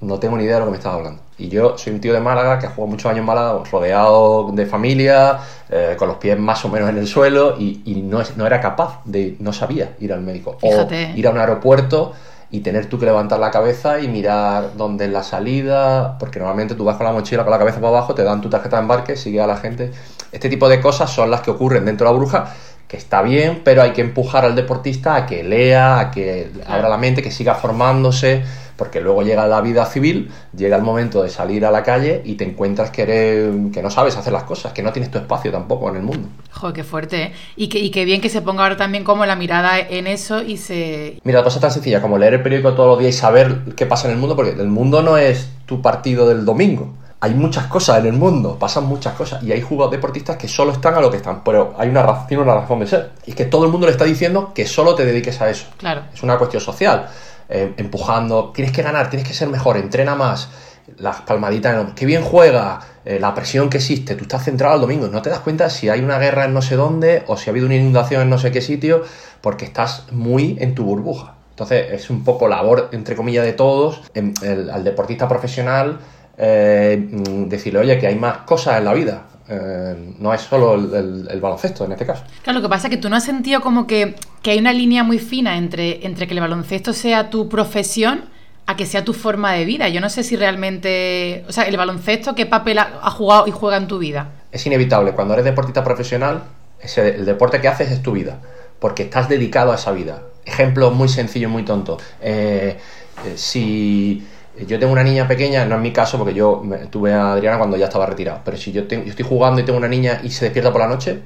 no 0.00 0.18
tengo 0.18 0.36
ni 0.36 0.44
idea 0.44 0.54
de 0.54 0.60
lo 0.60 0.66
que 0.66 0.72
me 0.72 0.76
estás 0.78 0.94
hablando. 0.94 1.20
Y 1.38 1.48
yo 1.48 1.76
soy 1.78 1.92
un 1.92 2.00
tío 2.00 2.12
de 2.12 2.20
Málaga 2.20 2.58
que 2.58 2.66
ha 2.66 2.70
jugado 2.70 2.90
muchos 2.90 3.06
años 3.06 3.20
en 3.20 3.26
Málaga, 3.26 3.62
rodeado 3.70 4.50
de 4.52 4.66
familia, 4.66 5.38
eh, 5.68 5.94
con 5.98 6.08
los 6.08 6.16
pies 6.16 6.38
más 6.38 6.64
o 6.64 6.68
menos 6.68 6.88
en 6.88 6.98
el 6.98 7.06
suelo, 7.06 7.56
y, 7.58 8.02
no, 8.04 8.22
no, 8.36 8.46
era 8.46 8.60
capaz 8.60 9.00
de, 9.04 9.36
no 9.40 9.52
sabía 9.52 9.94
ir 10.00 10.12
al 10.12 10.20
médico. 10.20 10.58
O 10.62 10.88
ir 10.92 11.26
a 11.26 11.30
un 11.30 11.38
aeropuerto 11.38 12.12
y 12.50 12.60
tener 12.60 12.86
tú 12.86 12.98
que 12.98 13.06
levantar 13.06 13.40
la 13.40 13.50
cabeza 13.50 14.00
y 14.00 14.08
mirar 14.08 14.76
dónde 14.76 15.06
es 15.06 15.10
la 15.10 15.22
salida, 15.22 16.18
porque 16.18 16.38
normalmente 16.38 16.74
tú 16.74 16.84
vas 16.84 16.96
con 16.96 17.06
la 17.06 17.12
mochila 17.12 17.42
con 17.42 17.50
la 17.50 17.58
cabeza 17.58 17.76
para 17.76 17.88
abajo, 17.88 18.14
te 18.14 18.22
dan 18.22 18.40
tu 18.40 18.48
tarjeta 18.48 18.76
de 18.76 18.82
embarque, 18.82 19.16
sigue 19.16 19.40
a 19.40 19.46
la 19.46 19.56
gente. 19.56 19.92
Este 20.32 20.48
tipo 20.48 20.68
de 20.68 20.80
cosas 20.80 21.10
son 21.10 21.30
las 21.30 21.40
que 21.40 21.50
ocurren 21.50 21.84
dentro 21.84 22.06
de 22.06 22.12
la 22.12 22.18
bruja, 22.18 22.54
que 22.88 22.96
está 22.96 23.22
bien, 23.22 23.62
pero 23.64 23.82
hay 23.82 23.92
que 23.92 24.02
empujar 24.02 24.44
al 24.44 24.54
deportista 24.54 25.16
a 25.16 25.26
que 25.26 25.42
lea, 25.42 25.98
a 25.98 26.10
que 26.10 26.50
abra 26.66 26.88
la 26.88 26.98
mente, 26.98 27.22
que 27.22 27.30
siga 27.30 27.54
formándose 27.54 28.42
porque 28.76 29.00
luego 29.00 29.22
llega 29.22 29.46
la 29.46 29.60
vida 29.60 29.86
civil, 29.86 30.30
llega 30.56 30.76
el 30.76 30.82
momento 30.82 31.22
de 31.22 31.28
salir 31.28 31.64
a 31.64 31.70
la 31.70 31.82
calle 31.82 32.22
y 32.24 32.34
te 32.34 32.44
encuentras 32.44 32.90
que, 32.90 33.02
eres, 33.02 33.72
que 33.72 33.82
no 33.82 33.90
sabes 33.90 34.16
hacer 34.16 34.32
las 34.32 34.44
cosas, 34.44 34.72
que 34.72 34.82
no 34.82 34.92
tienes 34.92 35.10
tu 35.10 35.18
espacio 35.18 35.52
tampoco 35.52 35.88
en 35.90 35.96
el 35.96 36.02
mundo. 36.02 36.28
Joder, 36.50 36.74
qué 36.74 36.84
fuerte, 36.84 37.22
¿eh? 37.22 37.32
Y 37.56 37.68
que, 37.68 37.78
y 37.78 37.90
qué 37.90 38.04
bien 38.04 38.20
que 38.20 38.28
se 38.28 38.42
ponga 38.42 38.64
ahora 38.64 38.76
también 38.76 39.04
como 39.04 39.26
la 39.26 39.36
mirada 39.36 39.78
en 39.78 40.06
eso 40.06 40.42
y 40.42 40.56
se... 40.56 41.20
Mira, 41.24 41.38
la 41.38 41.44
cosa 41.44 41.60
tan 41.60 41.70
sencilla 41.70 42.02
como 42.02 42.18
leer 42.18 42.34
el 42.34 42.42
periódico 42.42 42.74
todos 42.74 42.88
los 42.88 42.98
días 42.98 43.14
y 43.14 43.18
saber 43.18 43.60
qué 43.76 43.86
pasa 43.86 44.08
en 44.08 44.14
el 44.14 44.20
mundo, 44.20 44.34
porque 44.34 44.50
el 44.50 44.68
mundo 44.68 45.02
no 45.02 45.16
es 45.16 45.48
tu 45.66 45.80
partido 45.80 46.28
del 46.28 46.44
domingo 46.44 46.92
hay 47.24 47.34
muchas 47.34 47.68
cosas 47.68 48.00
en 48.00 48.06
el 48.06 48.12
mundo, 48.12 48.58
pasan 48.58 48.84
muchas 48.84 49.14
cosas 49.14 49.42
y 49.42 49.50
hay 49.50 49.62
jugadores 49.62 49.98
deportistas 49.98 50.36
que 50.36 50.46
solo 50.46 50.72
están 50.72 50.94
a 50.94 51.00
lo 51.00 51.10
que 51.10 51.16
están, 51.16 51.42
pero 51.42 51.74
hay 51.78 51.88
una 51.88 52.02
razón, 52.02 52.26
tiene 52.26 52.42
una 52.42 52.54
razón 52.54 52.80
de 52.80 52.86
ser. 52.86 53.12
Y 53.24 53.30
es 53.30 53.36
que 53.36 53.46
todo 53.46 53.64
el 53.64 53.70
mundo 53.70 53.86
le 53.86 53.92
está 53.92 54.04
diciendo 54.04 54.52
que 54.54 54.66
solo 54.66 54.94
te 54.94 55.06
dediques 55.06 55.40
a 55.40 55.48
eso. 55.48 55.64
Claro. 55.78 56.02
Es 56.12 56.22
una 56.22 56.36
cuestión 56.36 56.60
social. 56.60 57.08
Eh, 57.48 57.72
empujando, 57.78 58.52
tienes 58.54 58.72
que 58.74 58.82
ganar, 58.82 59.08
tienes 59.08 59.26
que 59.26 59.32
ser 59.32 59.48
mejor, 59.48 59.78
entrena 59.78 60.14
más, 60.14 60.50
las 60.98 61.22
palmaditas, 61.22 61.92
qué 61.94 62.04
bien 62.04 62.22
juega, 62.22 62.80
eh, 63.06 63.18
la 63.18 63.34
presión 63.34 63.70
que 63.70 63.78
existe, 63.78 64.16
tú 64.16 64.24
estás 64.24 64.44
centrado 64.44 64.74
al 64.74 64.82
domingo, 64.82 65.08
no 65.08 65.22
te 65.22 65.30
das 65.30 65.40
cuenta 65.40 65.70
si 65.70 65.88
hay 65.88 66.00
una 66.00 66.18
guerra 66.18 66.44
en 66.44 66.52
no 66.52 66.60
sé 66.60 66.76
dónde 66.76 67.24
o 67.26 67.38
si 67.38 67.48
ha 67.48 67.52
habido 67.52 67.64
una 67.64 67.76
inundación 67.76 68.20
en 68.20 68.28
no 68.30 68.38
sé 68.38 68.52
qué 68.52 68.60
sitio, 68.60 69.02
porque 69.40 69.64
estás 69.64 70.04
muy 70.12 70.58
en 70.60 70.74
tu 70.74 70.84
burbuja. 70.84 71.36
Entonces 71.50 71.90
es 71.90 72.10
un 72.10 72.22
poco 72.22 72.48
labor, 72.48 72.90
entre 72.92 73.16
comillas, 73.16 73.46
de 73.46 73.54
todos, 73.54 74.02
al 74.14 74.84
deportista 74.84 75.26
profesional, 75.28 76.00
eh, 76.36 76.96
mm, 77.10 77.48
decirle, 77.48 77.80
oye, 77.80 77.98
que 77.98 78.06
hay 78.06 78.16
más 78.16 78.38
cosas 78.38 78.78
en 78.78 78.84
la 78.84 78.94
vida. 78.94 79.22
Eh, 79.46 80.14
no 80.18 80.32
es 80.32 80.40
solo 80.40 80.74
el, 80.74 81.40
baloncesto 81.40 81.84
en 81.84 81.92
este 81.92 82.06
caso. 82.06 82.24
Claro, 82.42 82.60
lo 82.60 82.62
que 82.62 82.70
pasa 82.70 82.86
es 82.86 82.90
que 82.90 82.96
tú 82.96 83.10
no 83.10 83.16
has 83.16 83.24
sentido 83.24 83.60
como 83.60 83.86
que, 83.86 84.14
hay 84.44 84.58
una 84.58 84.72
línea 84.72 85.02
muy 85.02 85.18
fina 85.18 85.56
entre, 85.56 86.06
entre 86.06 86.26
que 86.26 86.34
el 86.34 86.40
baloncesto 86.40 86.92
sea 86.92 87.30
tu 87.30 87.48
profesión 87.48 88.24
a 88.66 88.76
que 88.76 88.86
sea 88.86 89.04
tu 89.04 89.12
forma 89.12 89.52
de 89.52 89.64
vida. 89.64 89.88
Yo 89.88 90.00
no 90.00 90.08
sé 90.08 90.22
si 90.22 90.36
realmente, 90.36 91.44
o 91.48 91.52
sea, 91.52 91.64
el 91.64 91.76
baloncesto, 91.76 92.34
¿qué 92.34 92.46
papel 92.46 92.78
ha, 92.78 93.10
jugado 93.10 93.46
y 93.46 93.50
juega 93.50 93.76
en 93.76 93.86
tu 93.86 93.98
vida? 93.98 94.32
Es 94.50 94.64
inevitable, 94.66 95.12
cuando 95.12 95.34
eres 95.34 95.44
deportista 95.44 95.84
profesional, 95.84 96.44
ese, 96.80 97.16
el 97.16 97.26
deporte 97.26 97.60
que 97.60 97.68
haces 97.68 97.90
es 97.90 98.02
tu 98.02 98.12
vida, 98.12 98.38
porque 98.78 99.02
estás 99.02 99.28
dedicado 99.28 99.72
a 99.72 99.74
esa 99.74 99.92
vida. 99.92 100.22
Ejemplo 100.46 100.90
muy 100.90 101.08
sencillo, 101.08 101.50
muy 101.50 101.64
tonto. 101.64 101.98
Eh, 102.22 102.78
eh, 103.26 103.32
si 103.36 104.26
yo 104.66 104.78
tengo 104.78 104.92
una 104.92 105.02
niña 105.02 105.26
pequeña, 105.26 105.64
no 105.64 105.76
es 105.76 105.80
mi 105.80 105.92
caso 105.92 106.18
porque 106.18 106.34
yo 106.34 106.62
tuve 106.90 107.12
a 107.12 107.32
Adriana 107.32 107.58
cuando 107.58 107.76
ya 107.76 107.86
estaba 107.86 108.06
retirado, 108.06 108.40
pero 108.44 108.56
si 108.56 108.72
yo, 108.72 108.86
tengo, 108.86 109.04
yo 109.04 109.10
estoy 109.10 109.24
jugando 109.24 109.60
y 109.60 109.64
tengo 109.64 109.78
una 109.78 109.88
niña 109.88 110.20
y 110.22 110.30
se 110.30 110.44
despierta 110.44 110.70
por 110.72 110.80
la 110.80 110.88
noche, 110.88 111.20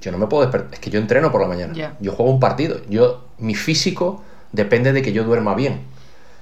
yo 0.00 0.12
no 0.12 0.18
me 0.18 0.26
puedo 0.26 0.42
despertar, 0.42 0.72
es 0.72 0.80
que 0.80 0.90
yo 0.90 0.98
entreno 0.98 1.32
por 1.32 1.40
la 1.40 1.48
mañana, 1.48 1.96
yo 2.00 2.12
juego 2.12 2.30
un 2.30 2.40
partido, 2.40 2.80
yo 2.88 3.24
mi 3.38 3.54
físico 3.54 4.22
depende 4.52 4.92
de 4.92 5.02
que 5.02 5.12
yo 5.12 5.24
duerma 5.24 5.54
bien. 5.54 5.80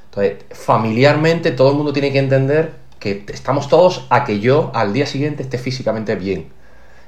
Entonces, 0.07 0.45
familiarmente 0.51 1.51
todo 1.51 1.71
el 1.71 1.77
mundo 1.77 1.93
tiene 1.93 2.13
que 2.13 2.19
entender 2.19 2.73
que 2.99 3.25
estamos 3.29 3.69
todos 3.69 4.07
a 4.11 4.25
que 4.25 4.41
yo 4.41 4.71
al 4.75 4.93
día 4.93 5.07
siguiente 5.07 5.43
esté 5.43 5.59
físicamente 5.59 6.15
bien. 6.17 6.49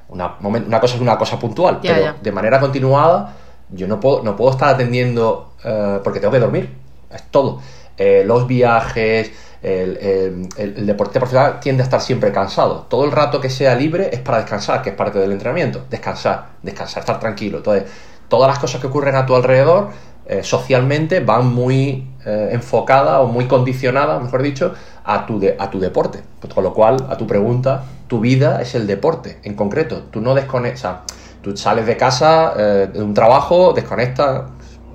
Una, 0.09 0.37
una 0.41 0.81
cosa 0.81 0.97
es 0.97 1.00
una 1.00 1.17
cosa 1.19 1.39
puntual, 1.39 1.81
pero 1.83 2.15
de 2.21 2.33
manera 2.33 2.59
continuada 2.61 3.37
yo 3.71 3.87
no 3.87 4.00
puedo, 4.00 4.23
no 4.23 4.37
puedo 4.37 4.50
estar 4.50 4.69
atendiendo 4.75 5.53
eh, 5.65 6.00
porque 6.03 6.21
tengo 6.21 6.33
que 6.33 6.41
dormir, 6.41 6.71
es 7.12 7.23
todo. 7.31 7.61
Eh, 8.02 8.25
los 8.25 8.47
viajes, 8.47 9.30
el, 9.61 10.87
deporte 10.87 11.19
profesional 11.19 11.61
tiende 11.61 11.83
a 11.83 11.85
estar 11.85 12.00
siempre 12.00 12.33
cansado. 12.33 12.87
Todo 12.88 13.04
el 13.04 13.12
rato 13.12 13.42
que 13.42 13.50
sea 13.50 13.75
libre 13.75 14.09
es 14.11 14.21
para 14.21 14.38
descansar, 14.38 14.80
que 14.80 14.88
es 14.88 14.97
parte 14.97 15.19
del 15.19 15.33
entrenamiento. 15.33 15.85
Descansar, 15.90 16.52
descansar, 16.62 17.00
estar 17.00 17.21
tranquilo. 17.21 17.59
Entonces, 17.59 17.85
todas 18.28 18.49
las 18.49 18.59
cosas 18.59 18.80
que 18.80 18.87
ocurren 18.87 19.16
a 19.16 19.26
tu 19.26 19.37
alrededor 19.37 19.90
eh, 20.26 20.42
socialmente 20.42 21.21
van 21.21 21.52
muy 21.52 22.09
eh, 22.25 22.49
enfocadas 22.52 23.21
o 23.21 23.26
muy 23.26 23.45
condicionadas, 23.45 24.23
mejor 24.23 24.40
dicho, 24.40 24.73
a 25.04 25.26
tu, 25.26 25.38
a 25.59 25.71
tu 25.71 25.78
deporte. 25.78 26.21
Pues, 26.40 26.54
con 26.54 26.64
lo 26.64 26.73
cual, 26.73 27.07
a 27.11 27.19
tu 27.19 27.26
pregunta, 27.26 27.85
tu 28.07 28.21
vida 28.21 28.62
es 28.62 28.75
el 28.75 28.87
deporte 28.87 29.40
en 29.42 29.57
concreto. 29.57 30.04
Tú 30.11 30.23
no 30.23 30.35
desconectas. 30.35 31.00
tú 31.42 31.54
sales 31.54 31.85
de 31.85 31.99
casa, 31.99 32.54
de 32.54 33.02
un 33.02 33.12
trabajo, 33.12 33.75
desconectas, 33.75 34.45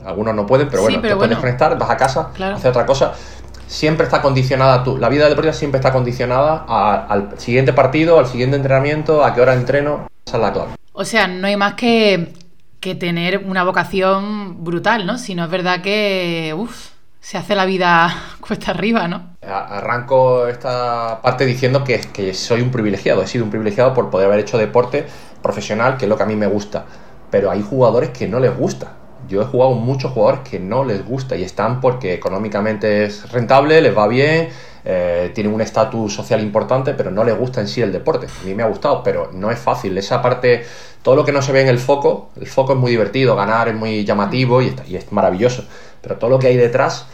algunos 0.06 0.36
no 0.36 0.46
pueden, 0.46 0.70
pero 0.70 0.84
bueno, 0.84 1.02
te 1.02 1.16
puedes 1.16 1.30
desconectar, 1.30 1.78
vas 1.78 1.90
a 1.90 1.98
casa, 1.98 2.30
hacer 2.54 2.70
otra 2.70 2.86
cosa. 2.86 3.14
Siempre 3.68 4.06
está 4.06 4.22
condicionada, 4.22 4.84
tú, 4.84 4.98
la 4.98 5.10
vida 5.10 5.28
deportiva 5.28 5.54
siempre 5.54 5.80
está 5.80 5.92
condicionada 5.92 6.66
al 6.68 7.40
siguiente 7.40 7.74
partido, 7.74 8.20
al 8.20 8.28
siguiente 8.28 8.56
entrenamiento, 8.56 9.26
a 9.26 9.34
qué 9.34 9.42
hora 9.42 9.56
entreno. 9.56 10.08
Esa 10.26 10.38
es 10.38 10.44
la 10.44 10.54
clave. 10.54 10.72
O 10.94 11.04
sea, 11.04 11.28
no 11.28 11.48
hay 11.48 11.58
más 11.58 11.74
que, 11.74 12.34
que 12.80 12.94
tener 12.94 13.40
una 13.40 13.64
vocación 13.64 14.64
brutal, 14.64 15.06
¿no? 15.06 15.18
Si 15.18 15.34
no 15.34 15.46
es 15.46 15.50
verdad 15.50 15.82
que, 15.82 16.54
uff, 16.56 16.90
se 17.20 17.40
hace 17.40 17.56
la 17.56 17.66
vida 17.66 18.16
cuesta 18.40 18.72
arriba, 18.72 19.08
¿no? 19.08 19.36
Arranco 19.42 20.48
esta 20.48 21.20
parte 21.22 21.46
diciendo 21.46 21.84
que, 21.84 22.00
que 22.02 22.34
soy 22.36 22.62
un 22.62 22.70
privilegiado, 22.70 23.24
he 23.24 23.28
sido 23.28 23.44
un 23.44 23.50
privilegiado 23.50 23.94
por 23.96 24.12
poder 24.12 24.28
haber 24.28 24.40
hecho 24.40 24.60
deporte 24.60 25.08
profesional, 25.42 25.98
que 25.98 26.06
es 26.06 26.10
lo 26.10 26.18
que 26.18 26.24
a 26.24 26.28
mí 26.28 26.36
me 26.36 26.48
gusta. 26.48 26.86
Pero 27.32 27.50
hay 27.50 27.64
jugadores 27.64 28.12
que 28.12 28.28
no 28.28 28.40
les 28.40 28.56
gusta 28.56 28.94
yo 29.28 29.42
he 29.42 29.46
jugado 29.46 29.72
muchos 29.74 30.12
jugadores 30.12 30.42
que 30.50 30.60
no 30.60 30.84
les 30.84 31.06
gusta 31.06 31.36
y 31.36 31.44
están 31.44 31.82
porque 31.82 32.14
económicamente 32.14 33.06
es 33.06 33.32
rentable, 33.32 33.82
les 33.82 33.98
va 33.98 34.08
bien, 34.08 34.50
eh, 34.84 35.32
tienen 35.34 35.54
un 35.54 35.62
estatus 35.62 36.14
social 36.14 36.42
importante, 36.42 36.94
pero 36.94 37.12
no 37.12 37.24
les 37.24 37.38
gusta 37.38 37.62
en 37.62 37.68
sí 37.68 37.82
el 37.82 37.92
deporte. 37.92 38.28
A 38.28 38.46
mí 38.46 38.54
me 38.54 38.64
ha 38.64 38.68
gustado, 38.68 39.02
pero 39.04 39.32
no 39.34 39.50
es 39.50 39.60
fácil. 39.60 39.98
Esa 39.98 40.22
parte, 40.22 40.64
todo 41.02 41.16
lo 41.16 41.26
que 41.26 41.32
no 41.32 41.42
se 41.42 41.52
ve 41.52 41.62
en 41.62 41.68
el 41.68 41.80
foco, 41.80 42.30
el 42.40 42.48
foco 42.48 42.74
es 42.74 42.80
muy 42.80 42.92
divertido, 42.92 43.36
ganar 43.36 43.68
es 43.68 43.76
muy 43.76 44.06
llamativo 44.06 44.62
y, 44.62 44.76
y 44.88 44.96
es 44.96 45.12
maravilloso, 45.12 45.66
pero 46.02 46.18
todo 46.18 46.30
lo 46.30 46.40
que 46.40 46.48
hay 46.48 46.58
detrás, 46.58 47.08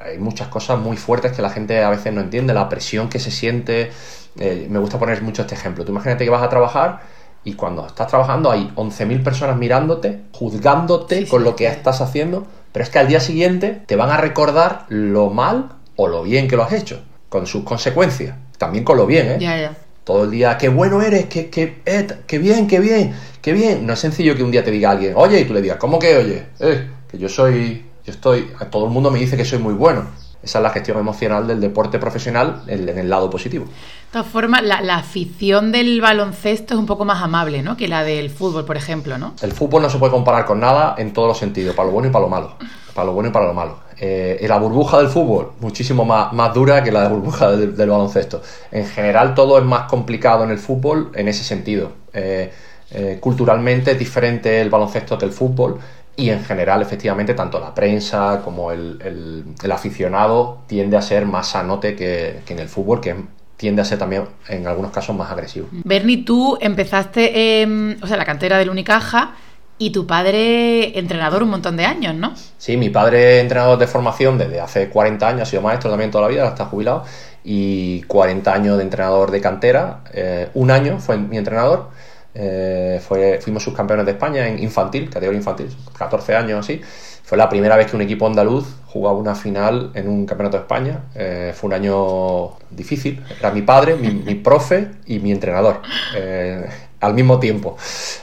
hay 0.00 0.18
muchas 0.18 0.48
cosas 0.48 0.78
muy 0.78 0.96
fuertes 0.96 1.32
que 1.32 1.42
la 1.42 1.50
gente 1.50 1.82
a 1.82 1.90
veces 1.90 2.12
no 2.12 2.20
entiende, 2.20 2.54
la 2.54 2.68
presión 2.68 3.08
que 3.08 3.18
se 3.18 3.30
siente. 3.30 3.90
Eh, 4.38 4.66
me 4.70 4.78
gusta 4.78 4.98
poner 4.98 5.20
mucho 5.22 5.42
este 5.42 5.54
ejemplo. 5.54 5.84
Tú 5.84 5.92
imagínate 5.92 6.24
que 6.24 6.30
vas 6.30 6.42
a 6.42 6.48
trabajar 6.48 7.00
y 7.48 7.54
cuando 7.54 7.86
estás 7.86 8.08
trabajando 8.08 8.50
hay 8.50 8.70
11.000 8.76 9.22
personas 9.22 9.56
mirándote, 9.56 10.20
juzgándote 10.32 11.26
con 11.26 11.44
lo 11.44 11.56
que 11.56 11.66
estás 11.66 12.02
haciendo, 12.02 12.46
pero 12.72 12.82
es 12.82 12.90
que 12.90 12.98
al 12.98 13.08
día 13.08 13.20
siguiente 13.20 13.80
te 13.86 13.96
van 13.96 14.10
a 14.10 14.18
recordar 14.18 14.84
lo 14.88 15.30
mal 15.30 15.70
o 15.96 16.08
lo 16.08 16.22
bien 16.22 16.46
que 16.46 16.56
lo 16.56 16.62
has 16.62 16.74
hecho, 16.74 17.00
con 17.30 17.46
sus 17.46 17.64
consecuencias. 17.64 18.36
También 18.58 18.84
con 18.84 18.98
lo 18.98 19.06
bien, 19.06 19.28
¿eh? 19.28 19.36
Ya, 19.40 19.58
ya. 19.58 19.76
Todo 20.04 20.24
el 20.24 20.30
día, 20.30 20.58
qué 20.58 20.68
bueno 20.68 21.00
eres, 21.00 21.24
qué, 21.24 21.48
qué, 21.48 21.80
eh, 21.86 22.06
qué 22.26 22.38
bien, 22.38 22.66
qué 22.66 22.80
bien, 22.80 23.14
qué 23.40 23.54
bien. 23.54 23.86
No 23.86 23.94
es 23.94 23.98
sencillo 23.98 24.36
que 24.36 24.42
un 24.42 24.50
día 24.50 24.62
te 24.62 24.70
diga 24.70 24.90
alguien, 24.90 25.14
oye, 25.16 25.40
y 25.40 25.44
tú 25.46 25.54
le 25.54 25.62
digas, 25.62 25.78
¿cómo 25.78 25.98
que 25.98 26.18
oye? 26.18 26.46
Eh, 26.60 26.86
que 27.10 27.16
yo 27.16 27.30
soy, 27.30 27.82
yo 28.04 28.12
estoy, 28.12 28.50
todo 28.70 28.84
el 28.84 28.90
mundo 28.90 29.10
me 29.10 29.20
dice 29.20 29.38
que 29.38 29.46
soy 29.46 29.58
muy 29.58 29.72
bueno. 29.72 30.04
Esa 30.42 30.58
es 30.58 30.62
la 30.62 30.70
gestión 30.70 30.98
emocional 30.98 31.46
del 31.46 31.60
deporte 31.60 31.98
profesional 31.98 32.62
en, 32.68 32.88
el 32.88 33.10
lado 33.10 33.28
positivo. 33.28 33.64
De 33.64 34.12
todas 34.12 34.26
formas, 34.26 34.62
la, 34.62 34.96
afición 34.96 35.72
del 35.72 36.00
baloncesto 36.00 36.74
es 36.74 36.80
un 36.80 36.86
poco 36.86 37.04
más 37.04 37.22
amable 37.22 37.62
¿no? 37.62 37.76
que 37.76 37.88
la 37.88 38.04
del 38.04 38.30
fútbol, 38.30 38.64
por 38.64 38.76
ejemplo, 38.76 39.18
¿no? 39.18 39.34
El 39.42 39.52
fútbol 39.52 39.82
no 39.82 39.90
se 39.90 39.98
puede 39.98 40.12
comparar 40.12 40.44
con 40.44 40.60
nada 40.60 40.94
en 40.96 41.12
todos 41.12 41.28
los 41.28 41.38
sentidos, 41.38 41.74
para 41.74 41.86
lo 41.86 41.92
bueno 41.92 42.08
y 42.08 42.12
para 42.12 42.24
lo 42.24 42.28
malo. 42.28 42.54
Para 42.94 43.06
lo 43.06 43.12
bueno 43.12 43.30
y 43.30 43.32
para 43.32 43.46
lo 43.46 43.54
malo. 43.54 43.80
Eh, 44.00 44.44
la 44.48 44.58
burbuja 44.58 44.98
del 44.98 45.08
fútbol, 45.08 45.52
muchísimo 45.60 46.04
más, 46.04 46.32
más 46.32 46.54
dura 46.54 46.84
que 46.84 46.92
la 46.92 47.08
burbuja 47.08 47.50
del, 47.50 47.72
baloncesto. 47.72 48.40
En 48.70 48.86
general, 48.86 49.34
todo 49.34 49.58
es 49.58 49.64
más 49.64 49.88
complicado 49.88 50.44
en 50.44 50.50
el 50.50 50.58
fútbol 50.58 51.10
en 51.14 51.26
ese 51.26 51.42
sentido. 51.42 51.92
Eh, 52.12 52.52
eh, 52.90 53.18
culturalmente 53.20 53.90
es 53.90 53.98
diferente 53.98 54.60
el 54.60 54.70
baloncesto 54.70 55.18
que 55.18 55.26
el 55.26 55.32
fútbol 55.32 55.78
y 56.18 56.30
en 56.30 56.44
general, 56.44 56.82
efectivamente, 56.82 57.32
tanto 57.32 57.60
la 57.60 57.72
prensa 57.72 58.40
como 58.44 58.72
el, 58.72 59.44
aficionado 59.70 60.58
tiende 60.66 60.96
a 60.96 61.02
ser 61.02 61.26
más 61.26 61.46
sanote 61.46 61.94
que, 61.94 62.40
en 62.48 62.58
el 62.58 62.68
fútbol, 62.68 63.00
que 63.00 63.14
tiende 63.56 63.82
a 63.82 63.84
ser 63.84 64.00
también 64.00 64.24
en 64.48 64.66
algunos 64.66 64.90
casos 64.90 65.14
más 65.14 65.30
agresivo. 65.30 65.68
Bernie, 65.70 66.24
tú 66.24 66.58
empezaste 66.60 67.62
en 67.62 67.98
o 68.02 68.06
sea, 68.08 68.16
la 68.16 68.24
cantera 68.24 68.58
del 68.58 68.68
Unicaja 68.68 69.36
y 69.78 69.90
tu 69.90 70.08
padre 70.08 70.98
entrenador 70.98 71.44
un 71.44 71.50
montón 71.50 71.76
de 71.76 71.84
años, 71.84 72.16
¿no? 72.16 72.32
Sí, 72.58 72.76
mi 72.76 72.90
padre 72.90 73.38
entrenador 73.38 73.78
de 73.78 73.86
formación 73.86 74.38
desde 74.38 74.60
hace 74.60 74.88
40 74.88 75.28
años, 75.28 75.42
ha 75.42 75.46
sido 75.46 75.62
maestro 75.62 75.88
también 75.88 76.10
toda 76.10 76.22
la 76.22 76.30
vida, 76.30 76.48
está 76.48 76.64
jubilado, 76.64 77.04
y 77.44 78.02
40 78.02 78.52
años 78.52 78.76
de 78.76 78.82
entrenador 78.82 79.30
de 79.30 79.40
cantera. 79.40 80.00
Eh, 80.12 80.48
un 80.54 80.72
año 80.72 80.98
fue 80.98 81.16
mi 81.16 81.38
entrenador 81.38 81.90
eh, 82.34 83.00
fue, 83.06 83.40
fuimos 83.40 83.62
subcampeones 83.62 84.06
de 84.06 84.12
España 84.12 84.46
en 84.46 84.58
infantil, 84.62 85.10
categoría 85.10 85.38
infantil, 85.38 85.68
14 85.96 86.36
años 86.36 86.60
así. 86.60 86.80
Fue 87.24 87.36
la 87.36 87.48
primera 87.48 87.76
vez 87.76 87.90
que 87.90 87.96
un 87.96 88.02
equipo 88.02 88.26
andaluz 88.26 88.64
jugaba 88.86 89.18
una 89.18 89.34
final 89.34 89.90
en 89.94 90.08
un 90.08 90.24
campeonato 90.24 90.56
de 90.56 90.62
España. 90.62 91.04
Eh, 91.14 91.52
fue 91.54 91.68
un 91.68 91.74
año 91.74 92.50
difícil. 92.70 93.22
Era 93.38 93.50
mi 93.50 93.62
padre, 93.62 93.96
mi, 93.96 94.34
profe 94.36 94.92
y 95.06 95.18
mi 95.18 95.32
entrenador. 95.32 95.82
Eh, 96.16 96.66
al 97.00 97.14
mismo 97.14 97.38
tiempo. 97.38 97.76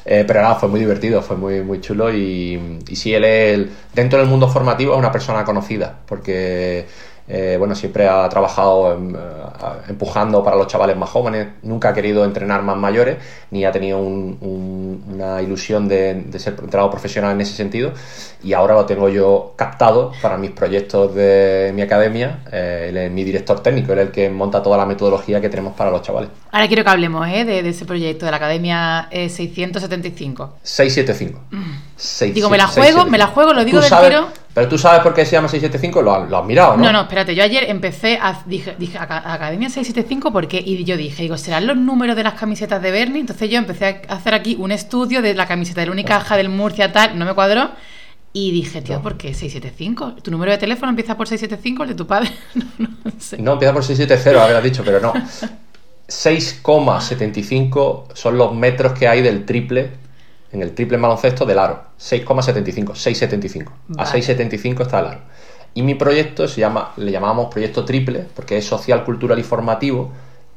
Pero 0.03 0.41
nada, 0.41 0.55
fue 0.55 0.69
muy 0.69 0.79
divertido, 0.79 1.21
fue 1.21 1.37
muy, 1.37 1.61
muy 1.61 1.79
chulo 1.81 2.13
y, 2.13 2.79
y 2.87 2.95
sí, 2.95 3.13
él 3.13 3.23
es, 3.23 3.67
dentro 3.93 4.19
del 4.19 4.27
mundo 4.27 4.49
formativo 4.49 4.93
es 4.93 4.99
una 4.99 5.11
persona 5.11 5.45
conocida, 5.45 5.99
porque 6.05 6.85
eh, 7.27 7.55
bueno, 7.57 7.73
siempre 7.73 8.07
ha 8.07 8.29
trabajado 8.29 8.93
eh, 8.93 8.97
empujando 9.89 10.43
para 10.43 10.55
los 10.55 10.67
chavales 10.67 10.95
más 10.95 11.09
jóvenes, 11.09 11.47
nunca 11.63 11.89
ha 11.89 11.93
querido 11.93 12.23
entrenar 12.23 12.61
más 12.61 12.77
mayores, 12.77 13.17
ni 13.49 13.65
ha 13.65 13.71
tenido 13.71 13.97
una 13.97 15.41
ilusión 15.41 15.87
de, 15.87 16.23
ser 16.37 16.53
entrenador 16.61 16.91
profesional 16.91 17.31
en 17.31 17.41
ese 17.41 17.55
sentido, 17.55 17.93
y 18.43 18.53
ahora 18.53 18.75
lo 18.75 18.85
tengo 18.85 19.09
yo 19.09 19.53
captado 19.55 20.11
para 20.21 20.37
mis 20.37 20.51
proyectos 20.51 21.15
de 21.15 21.71
mi 21.73 21.81
academia, 21.81 22.41
eh, 22.51 22.87
él 22.89 22.97
es 22.97 23.11
mi 23.11 23.23
director 23.23 23.59
técnico, 23.61 23.93
él 23.93 23.99
es 23.99 24.05
el 24.07 24.11
que 24.11 24.29
monta 24.29 24.61
toda 24.61 24.77
la 24.77 24.85
metodología 24.85 25.41
que 25.41 25.49
tenemos 25.49 25.73
para 25.73 25.89
los 25.89 26.03
chavales. 26.03 26.29
Ahora 26.51 26.67
quiero 26.67 26.83
que 26.83 26.89
hablemos 26.91 27.25
de, 27.25 27.67
ese 27.67 27.85
proyecto 27.85 28.25
de 28.25 28.31
la 28.31 28.37
academia 28.37 29.09
675. 29.11 30.57
675. 30.61 31.39
Digo, 32.33 32.49
me 32.51 32.57
la 32.57 32.67
juego, 32.67 33.05
me 33.05 33.17
la 33.17 33.27
juego, 33.27 33.53
lo 33.53 33.65
digo 33.65 33.79
del 33.79 33.89
tiro. 33.89 34.44
Pero 34.55 34.69
tú 34.69 34.77
sabes 34.77 35.01
por 35.01 35.13
qué 35.13 35.25
se 35.25 35.33
llama 35.33 35.49
675, 35.49 36.01
lo, 36.01 36.27
lo 36.27 36.37
has 36.37 36.45
mirado, 36.45 36.77
¿no? 36.77 36.83
No, 36.83 36.93
no, 36.93 37.01
espérate, 37.01 37.35
yo 37.35 37.43
ayer 37.43 37.69
empecé 37.69 38.17
a. 38.21 38.41
Dije, 38.45 38.73
dije 38.79 38.97
Academia 38.97 39.67
675 39.67 40.31
porque. 40.31 40.63
Y 40.65 40.85
yo 40.85 40.95
dije, 40.95 41.23
digo, 41.23 41.37
¿serán 41.37 41.67
los 41.67 41.75
números 41.75 42.15
de 42.15 42.23
las 42.23 42.35
camisetas 42.35 42.81
de 42.81 42.89
Bernie? 42.89 43.19
Entonces 43.19 43.49
yo 43.49 43.57
empecé 43.57 44.03
a 44.07 44.13
hacer 44.13 44.33
aquí 44.33 44.55
un 44.57 44.71
estudio 44.71 45.21
de 45.21 45.33
la 45.33 45.45
camiseta 45.45 45.81
de 45.81 45.87
la 45.87 45.91
única 45.91 46.19
caja 46.19 46.37
del 46.37 46.47
Murcia, 46.47 46.93
tal, 46.93 47.19
no 47.19 47.25
me 47.25 47.33
cuadró. 47.33 47.71
Y 48.31 48.51
dije, 48.51 48.81
tío, 48.81 49.01
¿por 49.01 49.17
qué 49.17 49.33
675? 49.33 50.21
¿Tu 50.23 50.31
número 50.31 50.53
de 50.53 50.57
teléfono 50.57 50.89
empieza 50.89 51.17
por 51.17 51.27
675, 51.27 51.83
el 51.83 51.89
de 51.89 51.95
tu 51.95 52.07
padre? 52.07 52.31
no, 52.77 52.87
no, 53.03 53.11
sé. 53.19 53.37
No, 53.37 53.51
empieza 53.53 53.73
por 53.73 53.83
670, 53.83 54.41
habías 54.41 54.63
dicho, 54.63 54.83
pero 54.85 55.01
no. 55.01 55.11
6,75 56.07 58.13
son 58.13 58.37
los 58.37 58.55
metros 58.55 58.93
que 58.93 59.09
hay 59.09 59.21
del 59.21 59.43
triple 59.43 60.04
en 60.55 60.63
el 60.63 60.73
triple 60.73 60.97
baloncesto 60.97 61.45
del 61.45 61.59
aro. 61.59 61.83
6,75, 61.99 62.93
6,75. 62.93 63.67
A 63.97 64.05
6,75 64.05 64.81
está 64.81 64.99
el 64.99 65.05
aro. 65.05 65.19
Y 65.73 65.83
mi 65.83 65.95
proyecto 65.95 66.47
se 66.47 66.61
llama, 66.61 66.93
le 66.97 67.11
llamamos 67.11 67.51
proyecto 67.51 67.83
triple, 67.85 68.25
porque 68.35 68.57
es 68.57 68.65
social, 68.65 69.03
cultural 69.03 69.37
y 69.37 69.43
formativo. 69.43 70.11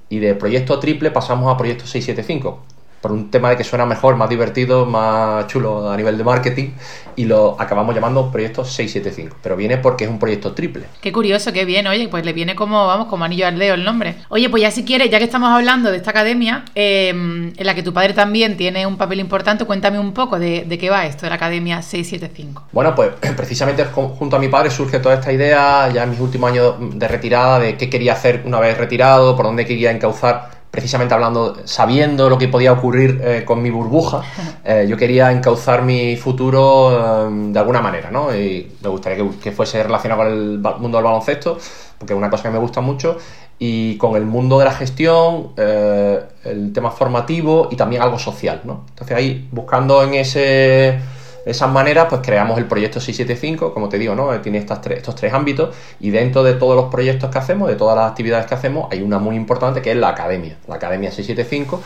Y 0.08 0.20
de 0.20 0.34
proyecto 0.34 0.78
triple 0.78 1.10
pasamos 1.10 1.52
a 1.52 1.56
proyecto 1.56 1.86
675 1.86 2.77
por 3.00 3.12
un 3.12 3.30
tema 3.30 3.50
de 3.50 3.56
que 3.56 3.64
suena 3.64 3.86
mejor, 3.86 4.16
más 4.16 4.28
divertido, 4.28 4.86
más 4.86 5.46
chulo 5.46 5.90
a 5.90 5.96
nivel 5.96 6.18
de 6.18 6.24
marketing 6.24 6.70
y 7.16 7.24
lo 7.24 7.56
acabamos 7.58 7.94
llamando 7.94 8.30
proyecto 8.30 8.64
675, 8.64 9.38
pero 9.42 9.56
viene 9.56 9.78
porque 9.78 10.04
es 10.04 10.10
un 10.10 10.18
proyecto 10.18 10.52
triple. 10.52 10.84
Qué 11.00 11.12
curioso, 11.12 11.52
qué 11.52 11.64
bien, 11.64 11.86
oye, 11.86 12.08
pues 12.08 12.24
le 12.24 12.32
viene 12.32 12.54
como, 12.54 12.86
vamos, 12.86 13.08
como 13.08 13.24
anillo 13.24 13.46
al 13.46 13.58
dedo 13.58 13.74
el 13.74 13.84
nombre. 13.84 14.16
Oye, 14.28 14.48
pues 14.48 14.62
ya 14.62 14.70
si 14.70 14.84
quieres, 14.84 15.10
ya 15.10 15.18
que 15.18 15.24
estamos 15.24 15.50
hablando 15.50 15.90
de 15.90 15.96
esta 15.96 16.10
academia, 16.10 16.64
em, 16.74 17.52
en 17.56 17.66
la 17.66 17.74
que 17.74 17.82
tu 17.82 17.92
padre 17.92 18.14
también 18.14 18.56
tiene 18.56 18.86
un 18.86 18.96
papel 18.96 19.20
importante, 19.20 19.64
cuéntame 19.64 19.98
un 19.98 20.12
poco 20.12 20.38
de, 20.38 20.64
de 20.64 20.78
qué 20.78 20.90
va 20.90 21.06
esto 21.06 21.26
de 21.26 21.30
la 21.30 21.36
academia 21.36 21.82
675. 21.82 22.68
Bueno, 22.72 22.94
pues 22.94 23.10
precisamente 23.36 23.84
junto 23.84 24.36
a 24.36 24.38
mi 24.38 24.48
padre 24.48 24.70
surge 24.70 24.98
toda 25.00 25.16
esta 25.16 25.32
idea 25.32 25.88
ya 25.92 26.04
en 26.04 26.10
mis 26.10 26.20
últimos 26.20 26.50
años 26.50 26.74
de 26.78 27.08
retirada, 27.08 27.58
de 27.58 27.76
qué 27.76 27.90
quería 27.90 28.12
hacer 28.12 28.42
una 28.44 28.60
vez 28.60 28.76
retirado, 28.76 29.36
por 29.36 29.46
dónde 29.46 29.66
quería 29.66 29.90
encauzar 29.90 30.57
precisamente 30.78 31.12
hablando, 31.12 31.56
sabiendo 31.64 32.30
lo 32.30 32.38
que 32.38 32.46
podía 32.46 32.70
ocurrir 32.70 33.20
eh, 33.20 33.44
con 33.44 33.60
mi 33.60 33.68
burbuja, 33.68 34.22
eh, 34.64 34.86
yo 34.88 34.96
quería 34.96 35.32
encauzar 35.32 35.82
mi 35.82 36.14
futuro 36.16 37.26
eh, 37.26 37.28
de 37.52 37.58
alguna 37.58 37.80
manera, 37.80 38.12
¿no? 38.12 38.32
Y 38.32 38.76
me 38.80 38.88
gustaría 38.88 39.24
que, 39.42 39.50
fuese 39.50 39.82
relacionado 39.82 40.22
con 40.22 40.32
el 40.32 40.58
mundo 40.78 40.98
del 40.98 41.04
baloncesto, 41.04 41.58
porque 41.98 42.12
es 42.12 42.16
una 42.16 42.30
cosa 42.30 42.44
que 42.44 42.50
me 42.50 42.60
gusta 42.60 42.80
mucho, 42.80 43.18
y 43.58 43.96
con 43.96 44.14
el 44.14 44.24
mundo 44.24 44.56
de 44.60 44.66
la 44.66 44.70
gestión, 44.70 45.48
el 45.56 46.72
tema 46.72 46.92
formativo 46.92 47.66
y 47.72 47.74
también 47.74 48.02
algo 48.02 48.20
social, 48.20 48.60
¿no? 48.62 48.84
Entonces 48.90 49.16
ahí, 49.16 49.48
buscando 49.50 50.04
en 50.04 50.14
ese 50.14 51.00
de 51.48 51.52
esas 51.52 51.70
maneras, 51.70 52.08
pues 52.10 52.20
creamos 52.22 52.58
el 52.58 52.66
proyecto 52.66 53.00
675, 53.00 53.72
como 53.72 53.88
te 53.88 53.98
digo, 53.98 54.14
¿no? 54.14 54.38
Tiene 54.42 54.58
estos 54.58 54.82
tres 54.82 55.32
ámbitos 55.32 55.74
y 55.98 56.10
dentro 56.10 56.42
de 56.42 56.52
todos 56.52 56.76
los 56.76 56.90
proyectos 56.90 57.30
que 57.30 57.38
hacemos, 57.38 57.70
de 57.70 57.74
todas 57.74 57.96
las 57.96 58.10
actividades 58.10 58.44
que 58.44 58.54
hacemos, 58.54 58.86
hay 58.92 59.00
una 59.00 59.18
muy 59.18 59.34
importante 59.34 59.80
que 59.80 59.92
es 59.92 59.96
la 59.96 60.08
academia, 60.08 60.58
la 60.66 60.74
academia 60.74 61.10
675 61.10 61.80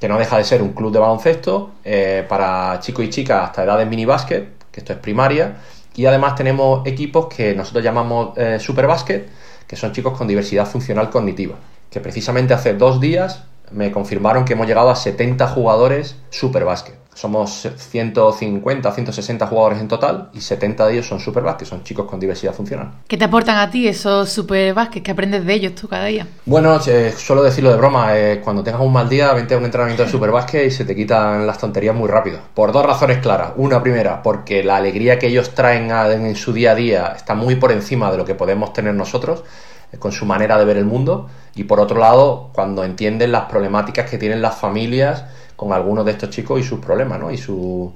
que 0.00 0.08
no 0.08 0.16
deja 0.16 0.38
de 0.38 0.44
ser 0.44 0.62
un 0.62 0.72
club 0.72 0.90
de 0.90 1.00
baloncesto 1.00 1.72
eh, 1.84 2.24
para 2.26 2.80
chicos 2.80 3.04
y 3.04 3.10
chicas 3.10 3.44
hasta 3.44 3.64
edades 3.64 3.86
mini 3.86 4.06
básquet, 4.06 4.48
que 4.72 4.80
esto 4.80 4.94
es 4.94 4.98
primaria, 5.00 5.56
y 5.94 6.06
además 6.06 6.34
tenemos 6.34 6.86
equipos 6.86 7.26
que 7.26 7.54
nosotros 7.54 7.84
llamamos 7.84 8.38
eh, 8.38 8.58
super 8.58 8.86
básquet, 8.86 9.28
que 9.66 9.76
son 9.76 9.92
chicos 9.92 10.16
con 10.16 10.26
diversidad 10.26 10.64
funcional 10.64 11.10
cognitiva, 11.10 11.56
que 11.90 12.00
precisamente 12.00 12.54
hace 12.54 12.72
dos 12.72 13.02
días 13.02 13.44
me 13.70 13.92
confirmaron 13.92 14.46
que 14.46 14.54
hemos 14.54 14.66
llegado 14.66 14.88
a 14.88 14.96
70 14.96 15.46
jugadores 15.48 16.16
super 16.30 16.64
básquet. 16.64 17.03
Somos 17.14 17.68
150, 17.76 18.92
160 18.92 19.46
jugadores 19.46 19.80
en 19.80 19.88
total 19.88 20.30
y 20.34 20.40
70 20.40 20.86
de 20.86 20.92
ellos 20.94 21.06
son 21.06 21.20
super 21.20 21.44
que 21.56 21.64
son 21.64 21.84
chicos 21.84 22.06
con 22.06 22.18
diversidad 22.18 22.52
funcional. 22.52 22.90
¿Qué 23.06 23.16
te 23.16 23.24
aportan 23.24 23.58
a 23.58 23.70
ti 23.70 23.86
esos 23.86 24.28
super 24.30 24.74
¿Qué 24.90 25.10
aprendes 25.10 25.44
de 25.44 25.54
ellos 25.54 25.74
tú 25.74 25.88
cada 25.88 26.06
día? 26.06 26.26
Bueno, 26.46 26.78
eh, 26.86 27.12
suelo 27.16 27.42
decirlo 27.42 27.70
de 27.70 27.76
broma, 27.76 28.16
eh, 28.16 28.40
cuando 28.42 28.62
tengas 28.62 28.80
un 28.80 28.92
mal 28.92 29.08
día, 29.08 29.32
vente 29.32 29.54
a 29.54 29.58
un 29.58 29.64
entrenamiento 29.64 30.04
de 30.04 30.10
super 30.10 30.32
y 30.64 30.70
se 30.70 30.84
te 30.84 30.96
quitan 30.96 31.46
las 31.46 31.58
tonterías 31.58 31.94
muy 31.94 32.08
rápido. 32.08 32.38
Por 32.54 32.72
dos 32.72 32.84
razones 32.84 33.18
claras. 33.18 33.52
Una 33.56 33.82
primera, 33.82 34.22
porque 34.22 34.64
la 34.64 34.76
alegría 34.76 35.18
que 35.18 35.28
ellos 35.28 35.54
traen 35.54 35.90
en 35.90 36.36
su 36.36 36.52
día 36.52 36.72
a 36.72 36.74
día 36.74 37.12
está 37.16 37.34
muy 37.34 37.56
por 37.56 37.72
encima 37.72 38.10
de 38.10 38.16
lo 38.16 38.24
que 38.24 38.34
podemos 38.34 38.72
tener 38.72 38.94
nosotros 38.94 39.44
eh, 39.92 39.98
con 39.98 40.12
su 40.12 40.26
manera 40.26 40.58
de 40.58 40.64
ver 40.64 40.76
el 40.76 40.84
mundo. 40.84 41.28
Y 41.54 41.64
por 41.64 41.78
otro 41.80 41.98
lado, 41.98 42.50
cuando 42.52 42.84
entienden 42.84 43.32
las 43.32 43.44
problemáticas 43.44 44.10
que 44.10 44.18
tienen 44.18 44.42
las 44.42 44.56
familias 44.56 45.24
con 45.56 45.72
algunos 45.72 46.04
de 46.04 46.12
estos 46.12 46.30
chicos 46.30 46.60
y 46.60 46.62
sus 46.62 46.80
problemas, 46.80 47.18
¿no? 47.18 47.30
Y, 47.30 47.38
su, 47.38 47.92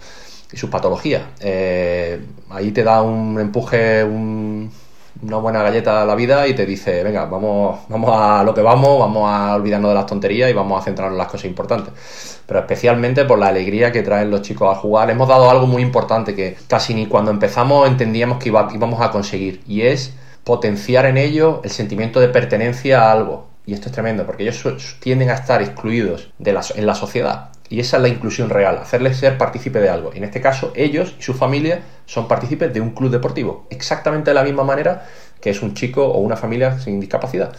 y 0.52 0.56
sus 0.56 0.70
patologías. 0.70 1.22
Eh, 1.40 2.20
ahí 2.50 2.70
te 2.70 2.82
da 2.82 3.02
un 3.02 3.38
empuje, 3.40 4.04
una 4.04 5.36
buena 5.38 5.62
galleta 5.62 6.02
a 6.02 6.04
la 6.06 6.14
vida 6.14 6.46
y 6.46 6.54
te 6.54 6.64
dice, 6.64 7.02
venga, 7.02 7.24
vamos, 7.26 7.80
vamos 7.88 8.10
a 8.14 8.44
lo 8.44 8.54
que 8.54 8.62
vamos, 8.62 8.98
vamos 8.98 9.28
a 9.28 9.56
olvidarnos 9.56 9.90
de 9.90 9.94
las 9.94 10.06
tonterías 10.06 10.50
y 10.50 10.52
vamos 10.52 10.80
a 10.80 10.84
centrarnos 10.84 11.14
en 11.14 11.18
las 11.18 11.28
cosas 11.28 11.46
importantes. 11.46 12.40
Pero 12.46 12.60
especialmente 12.60 13.24
por 13.24 13.38
la 13.38 13.48
alegría 13.48 13.92
que 13.92 14.02
traen 14.02 14.30
los 14.30 14.42
chicos 14.42 14.74
a 14.74 14.78
jugar, 14.78 15.10
hemos 15.10 15.28
dado 15.28 15.50
algo 15.50 15.66
muy 15.66 15.82
importante 15.82 16.34
que 16.34 16.56
casi 16.68 16.94
ni 16.94 17.06
cuando 17.06 17.30
empezamos 17.30 17.88
entendíamos 17.88 18.38
que 18.38 18.48
íbamos 18.48 19.00
a 19.00 19.10
conseguir 19.10 19.62
y 19.66 19.82
es 19.82 20.14
potenciar 20.44 21.04
en 21.06 21.18
ellos 21.18 21.60
el 21.64 21.70
sentimiento 21.70 22.20
de 22.20 22.28
pertenencia 22.28 23.02
a 23.02 23.12
algo 23.12 23.48
y 23.68 23.74
esto 23.74 23.90
es 23.90 23.92
tremendo, 23.92 24.24
porque 24.24 24.44
ellos 24.44 24.96
tienden 24.98 25.28
a 25.28 25.34
estar 25.34 25.60
excluidos 25.60 26.30
de 26.38 26.54
la, 26.54 26.64
en 26.74 26.86
la 26.86 26.94
sociedad. 26.94 27.50
Y 27.68 27.80
esa 27.80 27.98
es 27.98 28.02
la 28.02 28.08
inclusión 28.08 28.48
real, 28.48 28.78
hacerles 28.78 29.18
ser 29.18 29.36
partícipe 29.36 29.78
de 29.78 29.90
algo. 29.90 30.10
Y 30.14 30.16
en 30.16 30.24
este 30.24 30.40
caso, 30.40 30.72
ellos 30.74 31.14
y 31.18 31.22
su 31.22 31.34
familia 31.34 31.82
son 32.06 32.28
partícipes 32.28 32.72
de 32.72 32.80
un 32.80 32.92
club 32.92 33.10
deportivo, 33.10 33.66
exactamente 33.68 34.30
de 34.30 34.34
la 34.34 34.42
misma 34.42 34.64
manera 34.64 35.06
que 35.38 35.50
es 35.50 35.60
un 35.60 35.74
chico 35.74 36.02
o 36.02 36.18
una 36.18 36.34
familia 36.34 36.78
sin 36.78 36.98
discapacidad. 36.98 37.52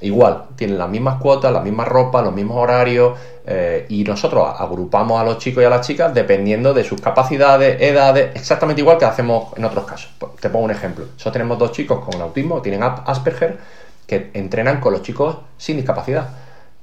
Igual, 0.00 0.46
tienen 0.56 0.78
las 0.78 0.88
mismas 0.88 1.20
cuotas, 1.20 1.52
las 1.52 1.62
mismas 1.62 1.86
ropas, 1.86 2.24
los 2.24 2.34
mismos 2.34 2.58
horarios, 2.58 3.16
eh, 3.46 3.86
y 3.88 4.02
nosotros 4.02 4.48
agrupamos 4.58 5.20
a 5.20 5.24
los 5.24 5.38
chicos 5.38 5.62
y 5.62 5.66
a 5.66 5.70
las 5.70 5.86
chicas 5.86 6.12
dependiendo 6.12 6.74
de 6.74 6.82
sus 6.82 7.00
capacidades, 7.00 7.80
edades, 7.80 8.32
exactamente 8.34 8.82
igual 8.82 8.98
que 8.98 9.04
hacemos 9.04 9.56
en 9.56 9.64
otros 9.64 9.84
casos. 9.84 10.10
Te 10.40 10.50
pongo 10.50 10.64
un 10.64 10.72
ejemplo. 10.72 11.04
Nosotros 11.04 11.32
tenemos 11.32 11.56
dos 11.56 11.70
chicos 11.70 12.04
con 12.04 12.20
autismo, 12.20 12.60
tienen 12.60 12.82
Asperger, 12.82 13.58
que 14.06 14.30
entrenan 14.34 14.80
con 14.80 14.92
los 14.92 15.02
chicos 15.02 15.38
sin 15.56 15.76
discapacidad 15.76 16.30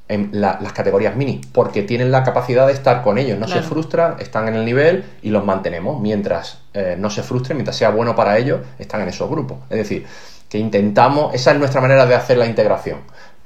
en 0.10 0.29
las 0.32 0.73
categorías 0.73 1.15
mini, 1.15 1.39
porque 1.53 1.84
tienen 1.84 2.12
la 2.12 2.23
capacidad 2.23 2.65
de 2.65 2.73
estar 2.73 3.03
con 3.03 3.19
ellos, 3.19 3.38
no 3.38 3.47
se 3.47 3.62
frustran, 3.62 4.15
están 4.19 4.47
en 4.47 4.55
el 4.55 4.65
nivel 4.65 5.05
y 5.21 5.29
los 5.29 5.45
mantenemos, 5.45 6.01
mientras 6.01 6.63
eh, 6.73 6.95
no 6.97 7.12
se 7.12 7.21
frustren, 7.21 7.58
mientras 7.58 7.77
sea 7.77 7.91
bueno 7.91 8.15
para 8.15 8.36
ellos, 8.39 8.62
están 8.79 9.01
en 9.01 9.10
esos 9.10 9.29
grupos. 9.29 9.60
Es 9.69 9.77
decir, 9.77 10.08
que 10.49 10.58
intentamos, 10.58 11.36
esa 11.36 11.51
es 11.51 11.60
nuestra 11.60 11.79
manera 11.79 12.08
de 12.08 12.15
hacer 12.15 12.39
la 12.39 12.47
integración. 12.47 13.01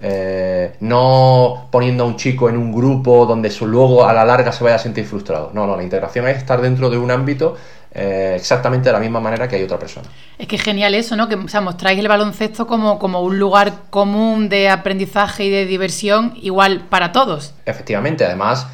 Eh, 0.06 0.74
no 0.80 1.68
poniendo 1.70 2.06
a 2.06 2.08
un 2.08 2.16
chico 2.16 2.50
en 2.50 2.58
un 2.58 2.74
grupo 2.74 3.26
donde 3.26 3.50
su 3.50 3.68
luego 3.68 4.06
a 4.06 4.14
la 4.14 4.26
larga 4.26 4.52
se 4.54 4.64
vaya 4.64 4.78
a 4.78 4.80
sentir 4.80 5.06
frustrado. 5.06 5.52
No, 5.54 5.68
no, 5.68 5.76
la 5.76 5.84
integración 5.84 6.28
es 6.30 6.38
estar 6.38 6.62
dentro 6.62 6.90
de 6.90 6.98
un 6.98 7.12
ámbito 7.12 7.56
eh, 7.96 8.34
exactamente 8.36 8.90
de 8.90 8.94
la 8.94 9.00
misma 9.00 9.20
manera 9.20 9.48
que 9.48 9.56
hay 9.56 9.64
otra 9.64 9.78
persona. 9.78 10.08
Es 10.40 10.48
que 10.48 10.56
es 10.56 10.64
genial 10.64 10.96
eso, 10.96 11.16
¿no? 11.16 11.30
Que 11.30 11.36
o 11.36 11.48
sea, 11.48 11.62
mostráis 11.62 12.00
el 12.00 12.08
baloncesto 12.08 12.66
como, 12.66 12.98
como 12.98 13.22
un 13.22 13.38
lugar 13.38 13.72
común 13.92 14.50
de 14.50 14.70
aprendizaje 14.70 15.46
y 15.46 15.50
de 15.52 15.66
diversión 15.66 16.34
igual 16.42 16.86
para 16.90 17.12
todos. 17.12 17.54
Efectivamente, 17.66 18.26
además, 18.26 18.66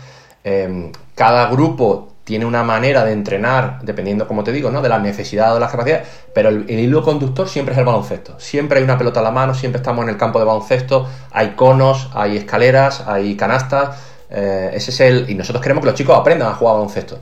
em, 0.43 0.93
cada 1.15 1.49
grupo 1.49 2.13
tiene 2.23 2.45
una 2.45 2.63
manera 2.63 3.03
de 3.03 3.11
entrenar, 3.11 3.79
dependiendo, 3.81 4.25
como 4.25 4.43
te 4.43 4.53
digo, 4.53 4.71
¿no? 4.71 4.81
de 4.81 4.87
las 4.87 5.01
necesidades 5.01 5.51
o 5.51 5.53
de 5.55 5.59
las 5.59 5.71
capacidades, 5.71 6.07
pero 6.33 6.49
el, 6.49 6.69
hilo 6.69 7.03
conductor 7.03 7.49
siempre 7.49 7.73
es 7.73 7.79
el 7.79 7.85
baloncesto. 7.85 8.39
Siempre 8.39 8.77
hay 8.77 8.83
una 8.85 8.97
pelota 8.97 9.19
a 9.19 9.23
la 9.23 9.31
mano, 9.31 9.53
siempre 9.53 9.79
estamos 9.79 10.03
en 10.03 10.09
el 10.09 10.17
campo 10.17 10.39
de 10.39 10.45
baloncesto, 10.45 11.09
hay 11.31 11.55
conos, 11.55 12.09
hay 12.13 12.37
escaleras, 12.37 13.03
hay 13.05 13.35
canastas. 13.35 13.97
Eh, 14.29 14.69
ese 14.75 14.91
es 14.91 14.99
el. 14.99 15.29
Y 15.29 15.33
nosotros 15.33 15.61
queremos 15.61 15.81
que 15.81 15.87
los 15.87 15.95
chicos 15.95 16.15
aprendan 16.15 16.49
a 16.49 16.53
jugar 16.53 16.75
baloncesto 16.75 17.19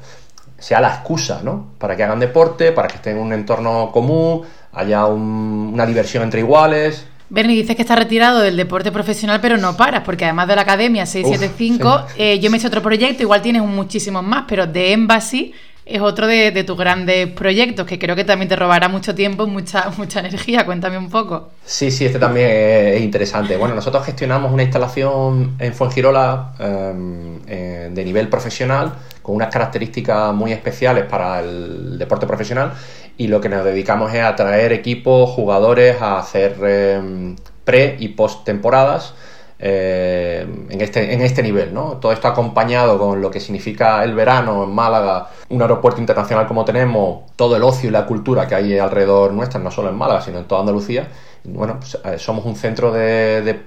sea 0.57 0.79
la 0.81 0.89
excusa, 0.89 1.41
¿no? 1.43 1.73
Para 1.77 1.95
que 1.95 2.03
hagan 2.03 2.19
deporte, 2.19 2.71
para 2.71 2.87
que 2.87 2.95
estén 2.95 3.17
en 3.17 3.23
un 3.23 3.33
entorno 3.33 3.91
común, 3.91 4.41
haya 4.73 5.05
una 5.05 5.85
diversión 5.85 6.23
entre 6.23 6.39
iguales. 6.39 7.05
Bernie, 7.29 7.57
dices 7.57 7.75
que 7.75 7.81
estás 7.81 7.99
retirado 7.99 8.39
del 8.39 8.55
deporte 8.55 8.91
profesional, 8.91 9.39
pero 9.41 9.57
no 9.57 9.75
paras, 9.75 10.03
porque 10.05 10.23
además 10.25 10.47
de 10.47 10.55
la 10.55 10.61
Academia 10.61 11.05
675, 11.05 12.07
eh, 12.17 12.39
yo 12.39 12.49
me 12.49 12.57
he 12.57 12.59
hecho 12.59 12.69
otro 12.69 12.81
proyecto, 12.81 13.23
igual 13.23 13.41
tienes 13.41 13.63
muchísimos 13.63 14.23
más, 14.23 14.45
pero 14.47 14.65
de 14.65 14.93
Embassy 14.93 15.53
es 15.89 16.01
otro 16.01 16.27
de, 16.27 16.63
tus 16.63 16.77
grandes 16.77 17.27
proyectos, 17.29 17.85
que 17.85 17.97
creo 17.97 18.15
que 18.15 18.23
también 18.23 18.49
te 18.49 18.55
robará 18.55 18.89
mucho 18.89 19.15
tiempo 19.15 19.47
mucha, 19.47 19.89
mucha 19.97 20.19
energía. 20.19 20.65
Cuéntame 20.65 20.97
un 20.97 21.09
poco. 21.09 21.49
Sí, 21.65 21.91
sí, 21.91 22.05
este 22.05 22.19
también 22.19 22.49
es 22.49 23.01
interesante. 23.01 23.57
Bueno, 23.57 23.75
nosotros 23.75 24.05
gestionamos 24.05 24.51
una 24.51 24.63
instalación 24.63 25.55
en 25.59 25.73
Fuengirola 25.73 26.53
eh, 26.59 27.89
de 27.91 28.05
nivel 28.05 28.27
profesional, 28.27 28.93
con 29.21 29.35
unas 29.35 29.49
características 29.51 30.33
muy 30.33 30.51
especiales 30.51 31.05
para 31.05 31.39
el 31.39 31.97
deporte 31.97 32.27
profesional, 32.27 32.73
y 33.17 33.27
lo 33.27 33.41
que 33.41 33.49
nos 33.49 33.63
dedicamos 33.63 34.13
es 34.13 34.21
a 34.21 34.35
traer 34.35 34.73
equipos, 34.73 35.29
jugadores, 35.31 36.01
a 36.01 36.19
hacer 36.19 36.55
em, 36.63 37.35
pre 37.63 37.95
y 37.99 38.09
post 38.09 38.43
temporadas 38.45 39.13
eh, 39.59 40.45
en, 40.69 40.81
este, 40.81 41.13
en 41.13 41.21
este 41.21 41.41
nivel. 41.41 41.73
¿no? 41.73 41.97
Todo 41.97 42.11
esto 42.11 42.27
acompañado 42.27 42.97
con 42.99 43.21
lo 43.21 43.31
que 43.31 43.39
significa 43.39 44.03
el 44.03 44.13
verano 44.13 44.63
en 44.65 44.71
Málaga, 44.71 45.29
un 45.49 45.61
aeropuerto 45.61 45.99
internacional 45.99 46.47
como 46.47 46.63
tenemos, 46.63 47.21
todo 47.35 47.55
el 47.55 47.63
ocio 47.63 47.89
y 47.89 47.91
la 47.91 48.05
cultura 48.05 48.47
que 48.47 48.55
hay 48.55 48.77
alrededor 48.77 49.33
nuestra, 49.33 49.59
no 49.59 49.71
solo 49.71 49.89
en 49.89 49.95
Málaga, 49.95 50.21
sino 50.21 50.37
en 50.39 50.45
toda 50.45 50.61
Andalucía. 50.61 51.07
Bueno, 51.43 51.77
pues, 51.79 51.97
eh, 52.03 52.19
somos 52.19 52.45
un 52.45 52.55
centro 52.55 52.91
de, 52.91 53.61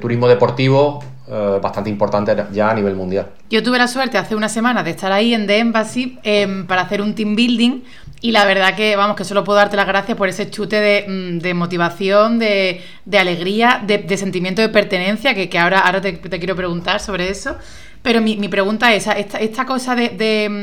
turismo 0.00 0.26
deportivo 0.26 1.02
eh, 1.28 1.58
bastante 1.62 1.88
importante 1.88 2.36
ya 2.52 2.70
a 2.70 2.74
nivel 2.74 2.96
mundial. 2.96 3.28
Yo 3.48 3.62
tuve 3.62 3.78
la 3.78 3.86
suerte 3.86 4.18
hace 4.18 4.34
una 4.34 4.48
semana 4.48 4.82
de 4.82 4.90
estar 4.90 5.12
ahí 5.12 5.32
en 5.32 5.46
The 5.46 5.58
Embassy 5.58 6.18
em, 6.24 6.66
para 6.66 6.82
hacer 6.82 7.00
un 7.00 7.14
team 7.14 7.36
building 7.36 7.82
y 8.26 8.32
la 8.32 8.44
verdad 8.44 8.74
que, 8.74 8.96
vamos, 8.96 9.14
que 9.14 9.22
solo 9.22 9.44
puedo 9.44 9.56
darte 9.56 9.76
las 9.76 9.86
gracias 9.86 10.18
por 10.18 10.28
ese 10.28 10.50
chute 10.50 10.80
de, 10.80 11.04
mm, 11.06 11.56
motivación, 11.56 12.40
de, 12.40 12.82
alegría, 13.16 13.80
de, 13.86 14.16
sentimiento 14.16 14.60
de 14.62 14.68
pertenencia, 14.68 15.32
que, 15.32 15.56
ahora, 15.56 15.78
ahora 15.78 16.00
te, 16.00 16.18
quiero 16.18 16.56
preguntar 16.56 16.98
sobre 16.98 17.30
eso. 17.30 17.54
Pero 18.02 18.20
mi, 18.20 18.48
pregunta 18.48 18.92
es, 18.92 19.06
esta, 19.06 19.38
esta 19.38 19.64
cosa 19.64 19.94
de, 19.94 20.08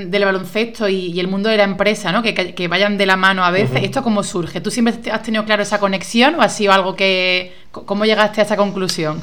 del 0.09 0.25
baloncesto 0.25 0.89
y, 0.89 1.17
el 1.17 1.29
mundo 1.29 1.47
de 1.47 1.55
la 1.55 1.63
empresa, 1.63 2.11
¿no? 2.11 2.21
Que, 2.21 2.67
vayan 2.67 2.97
de 2.97 3.05
la 3.05 3.15
mano 3.15 3.45
a 3.45 3.51
veces, 3.51 3.81
¿esto 3.81 4.03
cómo 4.03 4.23
surge? 4.23 4.59
¿Tú 4.59 4.69
siempre 4.69 5.09
has 5.09 5.23
tenido 5.23 5.45
claro 5.45 5.63
esa 5.63 5.79
conexión 5.79 6.35
o 6.35 6.41
ha 6.41 6.49
sido 6.49 6.73
algo 6.73 6.97
que... 6.97 7.53
¿Cómo 7.71 8.03
llegaste 8.03 8.41
a 8.41 8.43
esa 8.43 8.57
conclusión? 8.57 9.21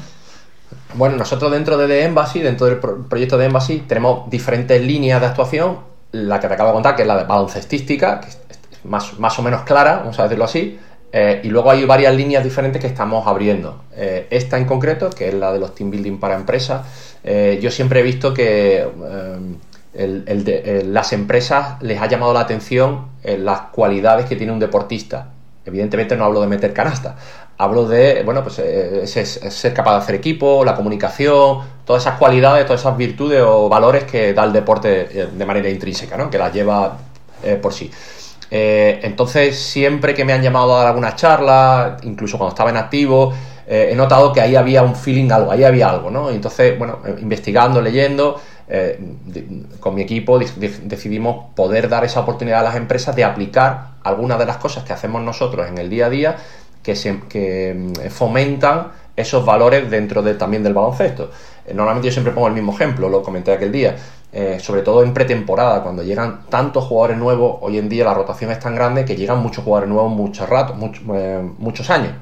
Bueno, 0.95 1.15
nosotros 1.15 1.51
dentro 1.51 1.77
de 1.77 1.85
The 1.85 2.05
Embassy, 2.05 2.39
dentro 2.39 2.65
del 2.65 2.79
proyecto 2.79 3.37
de 3.37 3.45
Embassy, 3.45 3.83
tenemos 3.87 4.27
diferentes 4.31 4.81
líneas 4.81 5.21
de 5.21 5.27
actuación 5.27 5.90
la 6.11 6.39
que 6.39 6.47
te 6.47 6.53
acabo 6.53 6.69
de 6.69 6.73
contar, 6.73 6.95
que 6.95 7.03
es 7.03 7.07
la 7.07 7.17
de 7.17 7.23
baloncestística, 7.23 8.21
que 8.21 8.29
es 8.29 8.39
más, 8.83 9.17
más 9.19 9.37
o 9.39 9.41
menos 9.41 9.61
clara, 9.61 9.97
vamos 9.97 10.19
a 10.19 10.23
decirlo 10.23 10.45
así, 10.45 10.79
eh, 11.13 11.41
y 11.43 11.49
luego 11.49 11.71
hay 11.71 11.83
varias 11.85 12.15
líneas 12.15 12.43
diferentes 12.43 12.81
que 12.81 12.87
estamos 12.87 13.27
abriendo. 13.27 13.83
Eh, 13.95 14.27
esta 14.29 14.57
en 14.57 14.65
concreto, 14.65 15.09
que 15.09 15.27
es 15.27 15.33
la 15.33 15.51
de 15.51 15.59
los 15.59 15.75
team 15.75 15.91
building 15.91 16.19
para 16.19 16.35
empresas, 16.35 16.85
eh, 17.23 17.59
yo 17.61 17.69
siempre 17.69 17.99
he 17.99 18.03
visto 18.03 18.33
que 18.33 18.87
las 20.85 21.13
empresas 21.13 21.81
les 21.81 22.01
ha 22.01 22.07
llamado 22.07 22.33
la 22.33 22.39
atención 22.41 23.07
las 23.23 23.61
cualidades 23.71 24.25
que 24.25 24.35
tiene 24.35 24.53
un 24.53 24.59
deportista. 24.59 25.31
Evidentemente 25.65 26.15
no 26.15 26.25
hablo 26.25 26.41
de 26.41 26.47
meter 26.47 26.73
canasta, 26.73 27.17
hablo 27.61 27.87
de, 27.87 28.23
bueno, 28.23 28.43
pues 28.43 28.55
ser 28.55 29.73
capaz 29.73 29.91
de 29.91 29.97
hacer 29.97 30.15
equipo, 30.15 30.65
la 30.65 30.75
comunicación, 30.75 31.59
todas 31.85 32.01
esas 32.01 32.17
cualidades, 32.17 32.65
todas 32.65 32.81
esas 32.81 32.97
virtudes 32.97 33.43
o 33.45 33.69
valores 33.69 34.05
que 34.05 34.33
da 34.33 34.43
el 34.45 34.53
deporte 34.53 35.07
eh, 35.11 35.27
de 35.31 35.45
manera 35.45 35.69
intrínseca, 35.69 36.17
¿no? 36.17 36.29
que 36.29 36.39
las 36.39 36.51
lleva 36.51 36.97
eh, 37.43 37.55
por 37.61 37.73
sí. 37.73 37.91
Eh, 38.49 38.99
entonces, 39.03 39.59
siempre 39.59 40.15
que 40.15 40.25
me 40.25 40.33
han 40.33 40.41
llamado 40.41 40.73
a 40.73 40.79
dar 40.79 40.87
alguna 40.87 41.15
charla, 41.15 41.97
incluso 42.01 42.37
cuando 42.37 42.53
estaba 42.53 42.71
en 42.71 42.77
activo, 42.77 43.33
he 43.73 43.95
notado 43.95 44.33
que 44.33 44.41
ahí 44.41 44.57
había 44.57 44.83
un 44.83 44.95
feeling, 44.95 45.31
algo, 45.31 45.49
ahí 45.49 45.63
había 45.63 45.89
algo, 45.89 46.11
¿no? 46.11 46.29
entonces, 46.29 46.77
bueno, 46.77 46.99
investigando, 47.21 47.79
leyendo, 47.79 48.41
con 49.79 49.95
mi 49.95 50.01
equipo 50.01 50.39
decidimos 50.39 51.53
poder 51.55 51.87
dar 51.87 52.03
esa 52.03 52.19
oportunidad 52.19 52.59
a 52.59 52.63
las 52.63 52.75
empresas 52.75 53.15
de 53.15 53.23
aplicar 53.23 53.91
algunas 54.03 54.39
de 54.39 54.45
las 54.45 54.57
cosas 54.57 54.83
que 54.83 54.91
hacemos 54.91 55.21
nosotros 55.21 55.67
en 55.69 55.77
el 55.77 55.89
día 55.89 56.07
a 56.07 56.09
día 56.09 56.37
que, 56.83 56.95
se, 56.95 57.19
que 57.29 57.73
mm, 57.75 58.09
fomentan 58.09 58.91
esos 59.15 59.45
valores 59.45 59.89
dentro 59.89 60.21
de, 60.21 60.35
también 60.35 60.63
del 60.63 60.73
baloncesto. 60.73 61.31
Eh, 61.65 61.73
normalmente 61.73 62.07
yo 62.07 62.13
siempre 62.13 62.33
pongo 62.33 62.47
el 62.47 62.53
mismo 62.53 62.73
ejemplo, 62.73 63.09
lo 63.09 63.21
comenté 63.21 63.51
aquel 63.53 63.71
día, 63.71 63.95
eh, 64.33 64.59
sobre 64.59 64.81
todo 64.81 65.03
en 65.03 65.13
pretemporada, 65.13 65.83
cuando 65.83 66.03
llegan 66.03 66.45
tantos 66.49 66.85
jugadores 66.85 67.17
nuevos, 67.17 67.57
hoy 67.61 67.77
en 67.77 67.89
día 67.89 68.05
la 68.05 68.13
rotación 68.13 68.51
es 68.51 68.59
tan 68.59 68.75
grande 68.75 69.05
que 69.05 69.15
llegan 69.15 69.39
muchos 69.39 69.63
jugadores 69.63 69.89
nuevos 69.89 70.11
muchos 70.11 70.47
ratos, 70.47 70.75
eh, 71.13 71.41
muchos 71.57 71.89
años. 71.89 72.13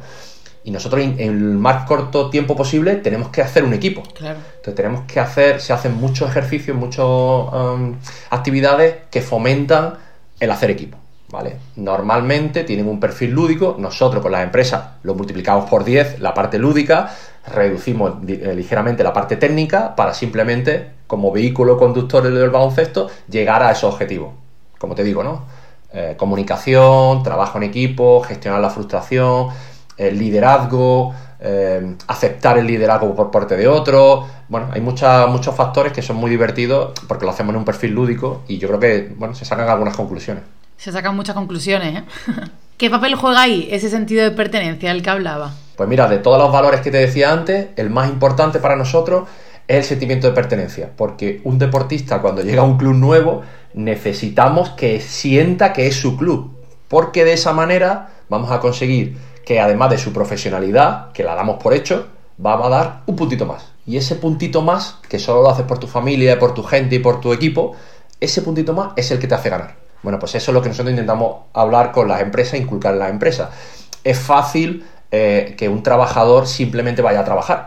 Y 0.64 0.72
nosotros 0.72 1.02
en 1.02 1.20
el 1.20 1.34
más 1.34 1.86
corto 1.88 2.30
tiempo 2.30 2.56
posible 2.56 2.98
tenemos 2.98 3.30
que 3.30 3.42
hacer 3.42 3.64
un 3.64 3.74
equipo. 3.74 4.04
Entonces 4.06 4.76
tenemos 4.76 5.02
que 5.08 5.20
hacer, 5.20 5.62
se 5.62 5.72
hacen 5.74 5.96
muchos 5.96 6.30
ejercicios, 6.30 6.76
muchas 6.76 7.06
um, 7.06 7.96
actividades 8.30 8.96
que 9.10 9.22
fomentan 9.22 9.96
el 10.40 10.52
hacer 10.52 10.70
equipo. 10.70 10.99
¿Vale? 11.32 11.58
Normalmente 11.76 12.64
tienen 12.64 12.88
un 12.88 13.00
perfil 13.00 13.32
lúdico, 13.32 13.76
nosotros 13.78 14.22
con 14.22 14.32
las 14.32 14.44
empresas 14.44 14.84
lo 15.04 15.16
multiplicamos 15.16 15.70
por 15.70 15.84
10, 15.84 16.20
la 16.20 16.34
parte 16.34 16.58
lúdica, 16.58 17.16
reducimos 17.48 18.14
eh, 18.28 18.54
ligeramente 18.56 19.04
la 19.04 19.14
parte 19.14 19.38
técnica 19.38 19.96
para 19.96 20.14
simplemente, 20.14 20.92
como 21.08 21.32
vehículo 21.32 21.78
conductor 21.78 22.24
del 22.24 22.50
baloncesto, 22.50 23.10
llegar 23.30 23.64
a 23.64 23.72
esos 23.72 23.94
objetivos. 23.94 24.34
Como 24.78 24.96
te 24.96 25.04
digo, 25.04 25.24
¿no? 25.24 25.46
Eh, 25.92 26.16
comunicación, 26.18 27.24
trabajo 27.24 27.58
en 27.58 27.64
equipo, 27.64 28.22
gestionar 28.22 28.62
la 28.62 28.70
frustración, 28.70 29.48
liderazgo, 29.98 31.14
eh, 31.42 31.96
aceptar 32.08 32.58
el 32.58 32.68
liderazgo 32.68 33.16
por 33.16 33.32
parte 33.32 33.56
de 33.56 33.68
otro. 33.68 34.26
Bueno, 34.50 34.70
hay 34.72 34.82
muchos 34.82 35.56
factores 35.56 35.94
que 35.94 36.02
son 36.02 36.18
muy 36.18 36.30
divertidos 36.30 36.92
porque 37.08 37.26
lo 37.26 37.32
hacemos 37.32 37.54
en 37.54 37.60
un 37.60 37.66
perfil 37.66 37.92
lúdico 37.92 38.42
y 38.48 38.58
yo 38.58 38.68
creo 38.68 38.80
que 38.80 39.14
bueno, 39.18 39.36
se 39.36 39.46
sacan 39.46 39.70
algunas 39.70 39.96
conclusiones. 39.96 40.44
Se 40.80 40.94
sacan 40.94 41.14
muchas 41.14 41.36
conclusiones, 41.36 41.98
¿eh? 41.98 42.04
¿Qué 42.78 42.90
papel 42.90 43.16
juega 43.16 43.42
ahí 43.42 43.68
ese 43.70 43.90
sentido 43.90 44.24
de 44.24 44.32
pertenencia 44.32 44.94
del 44.94 45.04
que 45.04 45.10
hablaba? 45.10 45.52
Pues 45.76 45.90
mira, 45.90 46.08
de 46.08 46.20
todos 46.20 46.40
los 46.40 46.54
valores 46.54 46.80
que 46.80 46.90
te 46.90 47.00
decía 47.00 47.34
antes, 47.34 47.68
el 47.76 47.90
más 47.90 48.10
importante 48.10 48.60
para 48.60 48.78
nosotros 48.78 49.28
es 49.68 49.76
el 49.76 49.84
sentimiento 49.84 50.28
de 50.28 50.34
pertenencia, 50.34 50.90
porque 50.96 51.42
un 51.44 51.60
deportista 51.60 52.22
cuando 52.22 52.44
llega 52.44 52.62
a 52.62 52.66
un 52.66 52.78
club 52.78 52.94
nuevo 52.94 53.42
necesitamos 53.74 54.70
que 54.70 55.02
sienta 55.02 55.74
que 55.74 55.88
es 55.88 55.98
su 55.98 56.16
club, 56.16 56.56
porque 56.88 57.26
de 57.26 57.34
esa 57.34 57.52
manera 57.52 58.12
vamos 58.30 58.50
a 58.50 58.62
conseguir 58.62 59.18
que 59.44 59.60
además 59.60 59.90
de 59.90 59.98
su 59.98 60.14
profesionalidad, 60.14 61.12
que 61.12 61.26
la 61.26 61.36
damos 61.36 61.62
por 61.62 61.74
hecho, 61.74 62.08
va 62.44 62.66
a 62.66 62.70
dar 62.70 63.02
un 63.06 63.18
puntito 63.18 63.46
más. 63.46 63.74
Y 63.86 63.98
ese 63.98 64.16
puntito 64.16 64.62
más, 64.62 64.96
que 65.10 65.20
solo 65.20 65.42
lo 65.42 65.50
haces 65.50 65.66
por 65.66 65.78
tu 65.78 65.88
familia, 65.88 66.40
por 66.40 66.54
tu 66.54 66.64
gente 66.64 66.96
y 66.96 67.00
por 67.00 67.20
tu 67.20 67.34
equipo, 67.34 67.76
ese 68.22 68.42
puntito 68.42 68.72
más 68.72 68.94
es 68.96 69.12
el 69.12 69.20
que 69.20 69.28
te 69.28 69.36
hace 69.36 69.50
ganar. 69.50 69.89
Bueno, 70.04 70.20
pues 70.20 70.36
eso 70.36 70.52
es 70.52 70.54
lo 70.54 70.62
que 70.62 70.70
nosotros 70.70 70.92
intentamos 70.92 71.44
hablar 71.54 71.92
con 71.92 72.08
las 72.08 72.22
empresas, 72.22 72.60
inculcar 72.60 72.94
en 72.94 73.00
las 73.00 73.10
empresas. 73.10 73.50
Es 74.04 74.18
fácil 74.18 74.86
eh, 75.12 75.56
que 75.58 75.70
un 75.70 75.84
trabajador 75.84 76.48
simplemente 76.48 77.02
vaya 77.02 77.22
a 77.22 77.26
trabajar. 77.26 77.66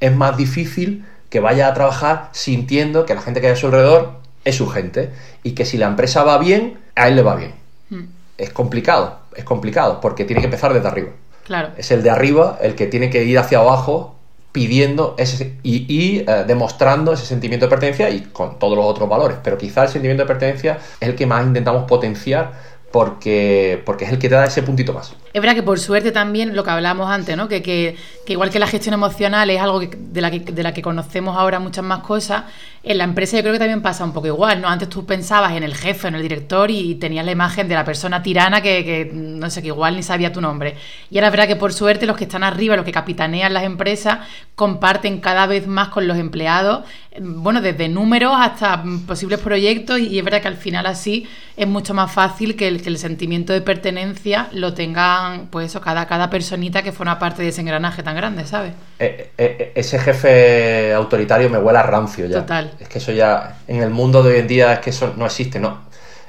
Es 0.00 0.14
más 0.14 0.36
difícil 0.36 1.04
que 1.28 1.40
vaya 1.40 1.68
a 1.68 1.74
trabajar 1.74 2.28
sintiendo 2.32 3.04
que 3.06 3.14
la 3.14 3.20
gente 3.20 3.40
que 3.40 3.48
hay 3.48 3.52
a 3.54 3.56
su 3.56 3.66
alrededor 3.66 4.12
es 4.44 4.56
su 4.56 4.68
gente 4.68 5.10
y 5.42 5.52
que 5.52 5.64
si 5.64 5.78
la 5.78 5.86
empresa 5.86 6.22
va 6.22 6.38
bien, 6.38 6.78
a 6.94 7.08
él 7.08 7.16
le 7.16 7.22
va 7.22 7.34
bien. 7.34 7.54
Hmm. 7.90 8.04
Es 8.38 8.50
complicado, 8.50 9.18
es 9.36 9.44
complicado 9.44 10.00
porque 10.00 10.24
tiene 10.24 10.40
que 10.40 10.46
empezar 10.46 10.72
desde 10.72 10.88
arriba. 10.88 11.10
Claro. 11.44 11.70
Es 11.76 11.90
el 11.90 12.02
de 12.02 12.10
arriba 12.10 12.58
el 12.62 12.74
que 12.74 12.86
tiene 12.86 13.10
que 13.10 13.24
ir 13.24 13.38
hacia 13.38 13.58
abajo 13.58 14.16
pidiendo 14.54 15.16
ese, 15.18 15.58
y, 15.64 16.20
eh, 16.20 16.44
demostrando 16.46 17.12
ese 17.12 17.26
sentimiento 17.26 17.66
de 17.66 17.70
pertenencia 17.70 18.08
y 18.08 18.20
con 18.20 18.56
todos 18.60 18.76
los 18.76 18.86
otros 18.86 19.08
valores. 19.08 19.38
Pero 19.42 19.58
quizá 19.58 19.82
el 19.82 19.88
sentimiento 19.88 20.22
de 20.22 20.28
pertenencia 20.28 20.78
es 21.00 21.08
el 21.08 21.16
que 21.16 21.26
más 21.26 21.44
intentamos 21.44 21.86
potenciar 21.88 22.52
porque, 22.92 23.82
porque 23.84 24.04
es 24.04 24.12
el 24.12 24.20
que 24.20 24.28
te 24.28 24.36
da 24.36 24.44
ese 24.44 24.62
puntito 24.62 24.92
más. 24.92 25.16
Es 25.34 25.42
verdad 25.42 25.56
que 25.56 25.64
por 25.64 25.80
suerte 25.80 26.12
también 26.12 26.54
lo 26.54 26.62
que 26.62 26.70
hablábamos 26.70 27.10
antes, 27.10 27.36
¿no? 27.36 27.48
Que, 27.48 27.96
igual 28.28 28.50
que 28.50 28.60
la 28.60 28.68
gestión 28.68 28.94
emocional 28.94 29.50
es 29.50 29.60
algo 29.60 29.80
de, 29.80 30.20
la 30.20 30.30
que, 30.30 30.38
de 30.38 30.62
la 30.62 30.72
que 30.72 30.80
conocemos 30.80 31.36
ahora 31.36 31.58
muchas 31.58 31.84
más 31.84 31.98
cosas, 31.98 32.44
en 32.84 32.98
la 32.98 33.04
empresa 33.04 33.38
yo 33.38 33.42
creo 33.42 33.54
que 33.54 33.58
también 33.58 33.80
pasa 33.80 34.04
un 34.04 34.12
poco 34.12 34.26
igual, 34.26 34.60
¿no? 34.60 34.68
Antes 34.68 34.90
tú 34.90 35.06
pensabas 35.06 35.52
en 35.54 35.62
el 35.62 35.74
jefe, 35.74 36.06
en 36.06 36.16
el 36.16 36.22
director 36.22 36.70
y 36.70 36.96
tenías 36.96 37.24
la 37.24 37.32
imagen 37.32 37.66
de 37.66 37.74
la 37.74 37.84
persona 37.84 38.22
tirana 38.22 38.60
que, 38.60 39.10
no 39.12 39.48
sé, 39.48 39.62
que 39.62 39.68
igual 39.68 39.96
ni 39.96 40.02
sabía 40.02 40.32
tu 40.32 40.42
nombre. 40.42 40.76
Y 41.10 41.16
ahora 41.16 41.28
es 41.28 41.32
verdad 41.32 41.48
que 41.48 41.56
por 41.56 41.72
suerte 41.72 42.04
los 42.06 42.16
que 42.16 42.24
están 42.24 42.44
arriba, 42.44 42.76
los 42.76 42.84
que 42.84 42.92
capitanean 42.92 43.54
las 43.54 43.64
empresas, 43.64 44.18
comparten 44.54 45.20
cada 45.20 45.46
vez 45.46 45.66
más 45.66 45.88
con 45.88 46.06
los 46.06 46.18
empleados, 46.18 46.84
bueno, 47.18 47.62
desde 47.62 47.88
números 47.88 48.34
hasta 48.36 48.84
posibles 49.06 49.40
proyectos 49.40 49.98
y 50.00 50.18
es 50.18 50.24
verdad 50.24 50.42
que 50.42 50.48
al 50.48 50.56
final 50.56 50.84
así 50.86 51.26
es 51.56 51.66
mucho 51.66 51.94
más 51.94 52.12
fácil 52.12 52.54
que 52.54 52.68
el, 52.68 52.82
que 52.82 52.88
el 52.90 52.98
sentimiento 52.98 53.52
de 53.52 53.62
pertenencia 53.62 54.48
lo 54.52 54.74
tengan, 54.74 55.23
pues 55.50 55.66
eso, 55.66 55.80
cada, 55.80 56.06
cada 56.06 56.30
personita 56.30 56.82
que 56.82 56.92
forma 56.92 57.18
parte 57.18 57.42
de 57.42 57.48
ese 57.48 57.60
engranaje 57.60 58.02
tan 58.02 58.16
grande, 58.16 58.46
¿sabes? 58.46 58.72
Eh, 58.98 59.30
eh, 59.38 59.56
eh, 59.58 59.72
ese 59.74 59.98
jefe 59.98 60.92
autoritario 60.94 61.50
me 61.50 61.58
huele 61.58 61.78
a 61.78 61.82
rancio 61.82 62.26
ya. 62.26 62.40
Total. 62.40 62.72
Es 62.80 62.88
que 62.88 62.98
eso 62.98 63.12
ya, 63.12 63.58
en 63.68 63.82
el 63.82 63.90
mundo 63.90 64.22
de 64.22 64.34
hoy 64.34 64.40
en 64.40 64.46
día 64.46 64.72
es 64.74 64.78
que 64.80 64.90
eso 64.90 65.14
no 65.16 65.26
existe, 65.26 65.60
¿no? 65.60 65.84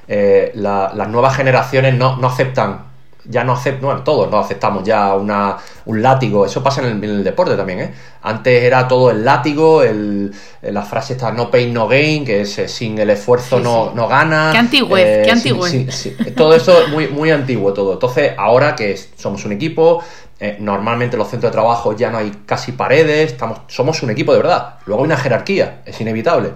las 0.07 1.07
nuevas 1.09 1.35
generaciones 1.35 1.95
no, 1.95 2.19
aceptan 2.27 2.94
ya 3.27 3.43
no 3.43 3.53
aceptamos, 3.53 3.85
bueno, 3.85 4.03
todos 4.03 4.29
no 4.29 4.39
aceptamos 4.39 4.83
ya 4.83 5.15
una, 5.15 5.57
un 5.85 6.01
látigo, 6.01 6.45
eso 6.45 6.63
pasa 6.63 6.87
en 6.87 7.03
el, 7.03 7.23
deporte 7.23 7.55
también, 7.55 7.79
¿eh? 7.79 7.93
Antes 8.21 8.63
era 8.63 8.87
todo 8.87 9.11
el 9.11 9.23
látigo, 9.23 9.83
el, 9.83 10.33
la 10.61 10.81
frase 10.81 11.13
está 11.13 11.31
no 11.31 11.49
pain, 11.49 11.73
no 11.73 11.87
gain, 11.87 12.25
que 12.25 12.41
es 12.41 12.57
eh, 12.59 12.67
sin 12.67 12.97
el 12.97 13.09
esfuerzo 13.09 13.59
no, 13.59 13.91
no 13.93 14.07
gana. 14.07 14.49
Qué 14.51 14.57
antigüez, 14.57 15.25
qué 15.25 15.31
antigüez. 15.31 16.35
todo 16.35 16.55
eso 16.55 16.83
es 16.83 16.89
muy, 16.89 17.07
muy 17.07 17.31
antiguo 17.31 17.73
todo. 17.73 17.93
Entonces, 17.93 18.33
ahora 18.37 18.75
que 18.75 18.97
somos 19.15 19.45
un 19.45 19.51
equipo, 19.51 20.03
eh, 20.39 20.57
normalmente 20.59 21.15
en 21.15 21.19
los 21.19 21.29
centros 21.29 21.51
de 21.51 21.53
trabajo 21.53 21.95
ya 21.95 22.09
no 22.09 22.17
hay 22.17 22.31
casi 22.45 22.73
paredes, 22.73 23.31
estamos, 23.31 23.59
somos 23.67 24.01
un 24.03 24.09
equipo 24.09 24.33
de 24.33 24.39
verdad. 24.39 24.75
Luego 24.85 25.03
hay 25.03 25.07
una 25.07 25.17
jerarquía, 25.17 25.81
es 25.85 25.99
inevitable, 26.01 26.51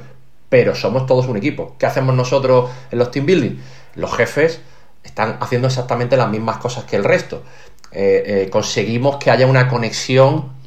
pero 0.49 0.75
somos 0.75 1.05
todos 1.05 1.27
un 1.27 1.38
equipo. 1.38 1.75
¿Qué 1.77 1.86
hacemos 1.86 2.15
nosotros 2.15 2.69
en 2.91 2.99
los 2.99 3.12
team 3.12 3.25
building? 3.25 3.58
Los 3.95 4.15
jefes 4.15 4.62
están 5.03 5.38
haciendo 5.39 5.67
exactamente 5.67 6.17
las 6.17 6.29
mismas 6.29 6.57
cosas 6.57 6.83
que 6.85 6.95
el 6.95 7.03
resto. 7.03 7.43
Eh, 7.91 8.23
eh, 8.25 8.49
conseguimos 8.51 9.17
que 9.17 9.31
haya 9.31 9.47
una 9.47 9.67
conexión 9.67 10.59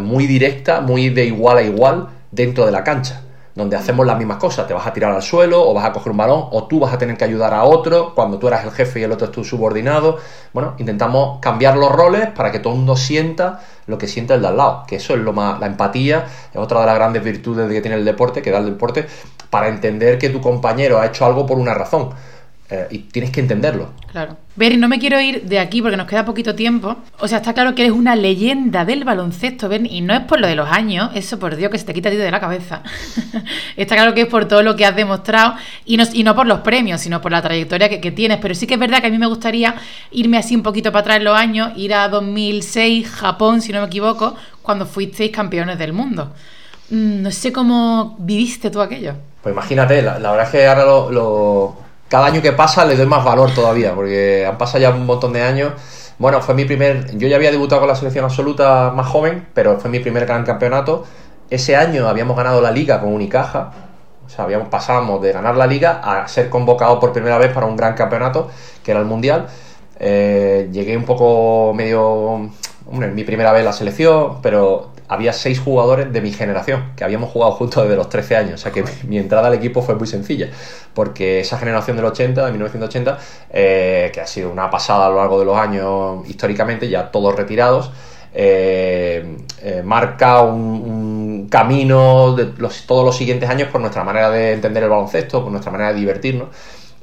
muy 0.00 0.26
directa, 0.26 0.82
muy 0.82 1.08
de 1.08 1.24
igual 1.24 1.56
a 1.56 1.62
igual 1.62 2.08
dentro 2.30 2.66
de 2.66 2.72
la 2.72 2.84
cancha 2.84 3.22
donde 3.56 3.74
hacemos 3.74 4.06
las 4.06 4.18
mismas 4.18 4.36
cosas. 4.36 4.68
Te 4.68 4.74
vas 4.74 4.86
a 4.86 4.92
tirar 4.92 5.12
al 5.12 5.22
suelo 5.22 5.66
o 5.66 5.72
vas 5.72 5.86
a 5.86 5.92
coger 5.92 6.12
un 6.12 6.18
balón 6.18 6.48
o 6.52 6.64
tú 6.64 6.78
vas 6.78 6.92
a 6.92 6.98
tener 6.98 7.16
que 7.16 7.24
ayudar 7.24 7.54
a 7.54 7.64
otro 7.64 8.14
cuando 8.14 8.38
tú 8.38 8.46
eras 8.46 8.64
el 8.64 8.70
jefe 8.70 9.00
y 9.00 9.02
el 9.04 9.12
otro 9.12 9.26
es 9.26 9.32
tu 9.32 9.42
subordinado. 9.44 10.18
Bueno, 10.52 10.74
intentamos 10.78 11.40
cambiar 11.40 11.76
los 11.76 11.90
roles 11.90 12.28
para 12.28 12.52
que 12.52 12.58
todo 12.58 12.74
el 12.74 12.80
mundo 12.80 12.96
sienta 12.96 13.60
lo 13.86 13.96
que 13.96 14.06
siente 14.06 14.34
el 14.34 14.42
de 14.42 14.48
al 14.48 14.58
lado, 14.58 14.84
que 14.86 14.96
eso 14.96 15.14
es 15.14 15.20
lo 15.20 15.32
más, 15.32 15.58
la 15.58 15.66
empatía 15.66 16.26
es 16.52 16.56
otra 16.56 16.80
de 16.80 16.86
las 16.86 16.96
grandes 16.96 17.24
virtudes 17.24 17.70
que 17.70 17.80
tiene 17.80 17.96
el 17.96 18.04
deporte, 18.04 18.42
que 18.42 18.50
da 18.50 18.58
el 18.58 18.66
deporte, 18.66 19.06
para 19.48 19.68
entender 19.68 20.18
que 20.18 20.28
tu 20.28 20.40
compañero 20.40 21.00
ha 21.00 21.06
hecho 21.06 21.24
algo 21.24 21.46
por 21.46 21.58
una 21.58 21.72
razón. 21.72 22.10
Eh, 22.68 22.88
y 22.90 22.98
tienes 22.98 23.30
que 23.30 23.38
entenderlo. 23.38 23.92
Claro. 24.10 24.36
Bernie, 24.56 24.78
no 24.78 24.88
me 24.88 24.98
quiero 24.98 25.20
ir 25.20 25.42
de 25.42 25.60
aquí 25.60 25.80
porque 25.80 25.96
nos 25.96 26.08
queda 26.08 26.24
poquito 26.24 26.56
tiempo. 26.56 26.96
O 27.20 27.28
sea, 27.28 27.38
está 27.38 27.54
claro 27.54 27.76
que 27.76 27.82
eres 27.82 27.94
una 27.94 28.16
leyenda 28.16 28.84
del 28.84 29.04
baloncesto, 29.04 29.68
Bernie, 29.68 29.92
y 29.92 30.00
no 30.00 30.12
es 30.14 30.22
por 30.22 30.40
lo 30.40 30.48
de 30.48 30.56
los 30.56 30.68
años, 30.68 31.10
eso 31.14 31.38
por 31.38 31.54
Dios 31.54 31.70
que 31.70 31.78
se 31.78 31.84
te 31.84 31.94
quita 31.94 32.08
a 32.08 32.12
ti 32.12 32.18
de 32.18 32.28
la 32.28 32.40
cabeza. 32.40 32.82
está 33.76 33.94
claro 33.94 34.14
que 34.14 34.22
es 34.22 34.26
por 34.26 34.46
todo 34.46 34.64
lo 34.64 34.74
que 34.74 34.84
has 34.84 34.96
demostrado 34.96 35.54
y 35.84 35.96
no, 35.96 36.04
y 36.12 36.24
no 36.24 36.34
por 36.34 36.48
los 36.48 36.60
premios, 36.60 37.00
sino 37.00 37.20
por 37.20 37.30
la 37.30 37.40
trayectoria 37.40 37.88
que, 37.88 38.00
que, 38.00 38.10
tienes. 38.10 38.38
Pero 38.38 38.52
sí 38.56 38.66
que 38.66 38.74
es 38.74 38.80
verdad 38.80 39.00
que 39.00 39.06
a 39.06 39.10
mí 39.10 39.18
me 39.18 39.26
gustaría 39.26 39.76
irme 40.10 40.38
así 40.38 40.56
un 40.56 40.64
poquito 40.64 40.90
para 40.90 41.02
atrás 41.02 41.16
en 41.18 41.24
los 41.24 41.38
años, 41.38 41.70
ir 41.76 41.94
a 41.94 42.08
2006, 42.08 43.08
Japón, 43.08 43.62
si 43.62 43.72
no 43.72 43.80
me 43.80 43.86
equivoco, 43.86 44.34
cuando 44.62 44.86
fuisteis 44.86 45.30
campeones 45.30 45.78
del 45.78 45.92
mundo. 45.92 46.32
Mm, 46.90 47.22
no 47.22 47.30
sé 47.30 47.52
cómo 47.52 48.16
viviste 48.18 48.70
tú 48.70 48.80
aquello. 48.80 49.14
Pues 49.40 49.52
imagínate, 49.52 50.02
la, 50.02 50.18
verdad 50.18 50.42
es 50.42 50.50
que 50.50 50.66
ahora 50.66 50.84
lo 50.84 51.85
cada 52.08 52.26
año 52.26 52.42
que 52.42 52.52
pasa 52.52 52.84
le 52.84 52.96
doy 52.96 53.06
más 53.06 53.24
valor 53.24 53.52
todavía, 53.54 53.94
porque 53.94 54.46
han 54.46 54.58
pasado 54.58 54.80
ya 54.80 54.90
un 54.90 55.06
montón 55.06 55.32
de 55.32 55.42
años. 55.42 55.72
Bueno, 56.18 56.40
fue 56.40 56.54
mi 56.54 56.64
primer. 56.64 57.16
Yo 57.18 57.28
ya 57.28 57.36
había 57.36 57.50
debutado 57.50 57.80
con 57.80 57.88
la 57.88 57.96
selección 57.96 58.24
absoluta 58.24 58.92
más 58.94 59.06
joven, 59.06 59.46
pero 59.54 59.78
fue 59.78 59.90
mi 59.90 59.98
primer 59.98 60.24
gran 60.26 60.44
campeonato. 60.44 61.04
Ese 61.50 61.76
año 61.76 62.08
habíamos 62.08 62.36
ganado 62.36 62.60
la 62.60 62.70
liga 62.70 63.00
con 63.00 63.12
Unicaja. 63.12 63.72
O 64.26 64.28
sea, 64.28 64.44
habíamos 64.44 64.68
pasado 64.68 65.18
de 65.20 65.32
ganar 65.32 65.56
la 65.56 65.66
liga 65.66 66.00
a 66.02 66.26
ser 66.26 66.48
convocado 66.50 66.98
por 66.98 67.12
primera 67.12 67.38
vez 67.38 67.52
para 67.52 67.66
un 67.66 67.76
gran 67.76 67.94
campeonato, 67.94 68.50
que 68.82 68.90
era 68.90 69.00
el 69.00 69.06
Mundial. 69.06 69.46
Eh, 70.00 70.68
llegué 70.72 70.96
un 70.96 71.04
poco 71.04 71.72
medio. 71.74 72.50
Hombre, 72.88 73.08
mi 73.08 73.24
primera 73.24 73.52
vez 73.52 73.64
la 73.64 73.72
selección, 73.72 74.40
pero 74.42 74.90
había 75.08 75.32
seis 75.32 75.60
jugadores 75.60 76.12
de 76.12 76.20
mi 76.20 76.32
generación 76.32 76.92
que 76.96 77.04
habíamos 77.04 77.30
jugado 77.30 77.52
juntos 77.52 77.84
desde 77.84 77.96
los 77.96 78.08
13 78.08 78.36
años. 78.36 78.54
O 78.54 78.58
sea 78.58 78.72
que 78.72 78.84
mi, 79.06 79.18
entrada 79.18 79.48
al 79.48 79.54
equipo 79.54 79.82
fue 79.82 79.94
muy 79.94 80.06
sencilla, 80.06 80.48
porque 80.94 81.40
esa 81.40 81.58
generación 81.58 81.96
del 81.96 82.06
80, 82.06 82.44
de 82.44 82.50
1980, 82.50 83.18
eh, 83.50 84.10
que 84.12 84.20
ha 84.20 84.26
sido 84.26 84.50
una 84.50 84.70
pasada 84.70 85.06
a 85.06 85.10
lo 85.10 85.16
largo 85.16 85.38
de 85.38 85.44
los 85.44 85.56
años 85.56 86.28
históricamente, 86.28 86.88
ya 86.88 87.10
todos 87.10 87.34
retirados, 87.34 87.90
eh, 88.38 89.36
eh, 89.62 89.82
marca 89.82 90.42
un, 90.42 91.48
camino 91.48 92.34
de 92.34 92.46
todos 92.86 93.04
los 93.04 93.16
siguientes 93.16 93.48
años 93.48 93.68
por 93.68 93.80
nuestra 93.80 94.02
manera 94.02 94.30
de 94.30 94.52
entender 94.52 94.82
el 94.82 94.90
baloncesto, 94.90 95.42
por 95.42 95.52
nuestra 95.52 95.70
manera 95.70 95.92
de 95.92 96.00
divertirnos. 96.00 96.48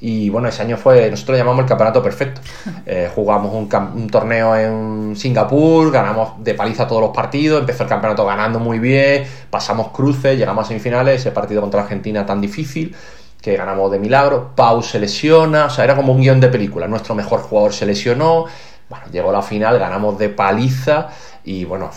Y 0.06 0.30
bueno, 0.30 0.50
ese 0.50 0.62
año 0.62 0.76
fue, 0.76 1.10
nosotros 1.10 1.38
llamamos 1.38 1.62
el 1.62 1.66
campeonato 1.66 2.04
perfecto. 2.04 2.42
Eh, 2.86 3.10
jugamos 3.16 3.54
un, 3.54 4.10
torneo 4.10 4.56
en 4.58 5.16
Singapur, 5.16 5.90
ganamos 5.90 6.44
de 6.44 6.54
paliza 6.54 6.86
todos 6.86 7.02
los 7.02 7.12
partidos, 7.12 7.62
empezó 7.62 7.84
el 7.84 7.90
campeonato 7.90 8.26
ganando 8.26 8.60
muy 8.60 8.78
bien, 8.80 9.24
pasamos 9.50 9.88
cruces, 9.90 10.38
llegamos 10.38 10.66
a 10.66 10.68
semifinales, 10.68 11.22
ese 11.22 11.32
partido 11.32 11.62
contra 11.62 11.84
Argentina 11.84 12.26
tan 12.26 12.42
difícil 12.42 12.94
que 13.42 13.56
ganamos 13.56 13.90
de 13.92 14.00
milagro, 14.00 14.52
Pau 14.54 14.84
se 14.84 15.00
lesiona, 15.00 15.68
o 15.68 15.70
sea, 15.70 15.86
era 15.86 15.96
como 15.96 16.12
un 16.12 16.20
guion 16.20 16.42
de 16.42 16.50
película, 16.50 16.88
nuestro 16.88 17.16
mejor 17.16 17.40
jugador 17.42 17.72
se 17.72 17.86
lesionó, 17.86 18.46
bueno, 18.90 19.06
llegó 19.12 19.32
la 19.32 19.42
final, 19.42 19.80
ganamos 19.80 20.18
de 20.20 20.28
paliza 20.28 21.08
y 21.46 21.64
bueno, 21.64 21.90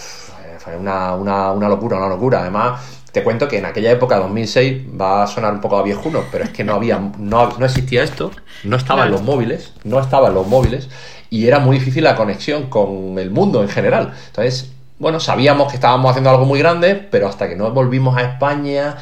fue 0.67 0.77
una, 0.77 1.15
una, 1.15 1.51
una 1.53 1.69
locura, 1.69 1.97
una 1.97 2.09
locura. 2.09 2.41
Además, 2.41 2.81
te 3.17 3.23
cuento 3.23 3.49
que 3.49 3.57
en 3.57 3.65
aquella 3.65 3.91
época, 3.91 4.19
2006, 4.19 4.89
va 5.01 5.23
a 5.23 5.27
sonar 5.27 5.55
un 5.55 5.63
poco 5.63 5.79
a 5.79 5.83
viejuno, 5.83 6.25
pero 6.31 6.45
es 6.45 6.51
que 6.51 6.65
no 6.65 6.75
había, 6.75 6.99
no, 6.99 7.57
no 7.59 7.65
existía 7.65 8.03
esto, 8.03 8.31
no 8.63 8.77
estaban 8.77 9.11
los 9.11 9.23
móviles, 9.23 9.73
no 9.85 9.99
estaban 9.99 10.35
los 10.35 10.47
móviles 10.47 10.91
y 11.31 11.47
era 11.47 11.59
muy 11.59 11.79
difícil 11.79 12.05
la 12.05 12.15
conexión 12.15 12.67
con 12.69 13.19
el 13.19 13.31
mundo 13.31 13.63
en 13.63 13.71
general. 13.71 14.13
Entonces, 14.27 14.71
bueno, 14.99 15.19
sabíamos 15.19 15.69
que 15.69 15.77
estábamos 15.77 16.11
haciendo 16.11 16.29
algo 16.29 16.45
muy 16.45 16.59
grande, 16.59 16.95
pero 16.95 17.27
hasta 17.27 17.49
que 17.49 17.57
no 17.57 17.71
volvimos 17.71 18.19
a 18.19 18.21
España, 18.21 18.97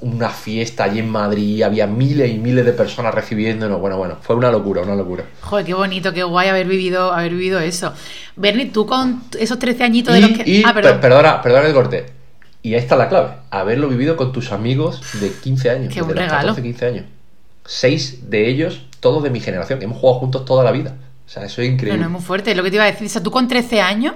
una 0.00 0.30
fiesta 0.30 0.84
allí 0.84 1.00
en 1.00 1.08
Madrid, 1.08 1.60
había 1.64 1.88
miles 1.88 2.30
y 2.30 2.38
miles 2.38 2.64
de 2.64 2.72
personas 2.72 3.12
recibiéndonos. 3.12 3.80
Bueno, 3.80 3.98
bueno, 3.98 4.16
fue 4.20 4.36
una 4.36 4.52
locura, 4.52 4.82
una 4.82 4.94
locura. 4.94 5.24
Joder, 5.40 5.66
qué 5.66 5.74
bonito, 5.74 6.12
qué 6.12 6.22
guay 6.22 6.50
haber 6.50 6.68
vivido, 6.68 7.12
haber 7.12 7.32
vivido 7.32 7.58
eso. 7.58 7.92
Bernie, 8.36 8.66
tú 8.66 8.86
con 8.86 9.24
esos 9.36 9.58
13 9.58 9.82
añitos 9.82 10.14
de 10.14 10.20
los 10.20 10.30
que. 10.30 10.62
ah, 10.64 10.72
perdona, 10.72 11.42
perdona 11.42 11.66
el 11.66 11.74
corte. 11.74 12.23
Y 12.64 12.72
ahí 12.72 12.80
está 12.80 12.96
la 12.96 13.10
clave, 13.10 13.34
haberlo 13.50 13.88
vivido 13.88 14.16
con 14.16 14.32
tus 14.32 14.50
amigos 14.50 15.02
de 15.20 15.30
15 15.30 15.68
años. 15.70 15.92
Qué 15.92 16.00
un 16.00 16.08
regalo. 16.08 16.56
15 16.56 16.86
años. 16.86 17.04
Seis 17.66 18.30
de 18.30 18.48
ellos, 18.48 18.86
todos 19.00 19.22
de 19.22 19.28
mi 19.28 19.40
generación, 19.40 19.82
hemos 19.82 19.98
jugado 19.98 20.20
juntos 20.20 20.46
toda 20.46 20.64
la 20.64 20.72
vida. 20.72 20.96
O 21.26 21.28
sea, 21.28 21.44
eso 21.44 21.60
es 21.60 21.68
increíble. 21.68 21.98
No, 21.98 22.04
no, 22.04 22.06
es 22.06 22.12
muy 22.12 22.22
fuerte. 22.22 22.54
Lo 22.54 22.62
que 22.62 22.70
te 22.70 22.76
iba 22.76 22.84
a 22.84 22.90
decir, 22.90 23.06
o 23.06 23.10
sea, 23.10 23.22
tú 23.22 23.30
con 23.30 23.48
13 23.48 23.82
años, 23.82 24.14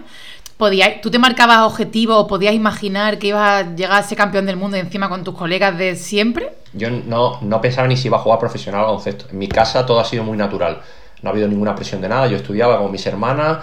podías, 0.57 1.03
tú 1.03 1.11
te 1.11 1.19
marcabas 1.19 1.59
objetivos 1.59 2.17
o 2.17 2.27
podías 2.27 2.55
imaginar 2.55 3.19
que 3.19 3.27
ibas 3.27 3.65
a 3.67 3.75
llegar 3.75 4.01
a 4.01 4.03
ser 4.03 4.17
campeón 4.17 4.47
del 4.47 4.57
mundo 4.57 4.79
y 4.79 4.81
encima 4.81 5.11
con 5.11 5.25
tus 5.25 5.35
colegas 5.35 5.77
de 5.77 5.95
siempre. 5.95 6.55
Yo 6.73 6.89
no, 6.91 7.43
no 7.43 7.61
pensaba 7.61 7.87
ni 7.87 7.99
si 7.99 8.09
iba 8.09 8.17
a 8.17 8.21
jugar 8.21 8.39
profesional 8.39 8.81
o 8.81 8.87
baloncesto. 8.87 9.27
En 9.31 9.37
mi 9.37 9.49
casa 9.49 9.85
todo 9.85 10.01
ha 10.01 10.07
sido 10.07 10.25
muy 10.25 10.39
natural 10.39 10.81
no 11.23 11.31
ha 11.31 11.33
habido 11.33 11.49
ninguna 11.49 11.75
presión 11.75 12.01
de 12.01 12.09
nada. 12.09 12.27
Yo 12.27 12.37
estudiaba 12.37 12.77
como 12.77 12.91
mis 12.91 13.07
hermanas, 13.07 13.59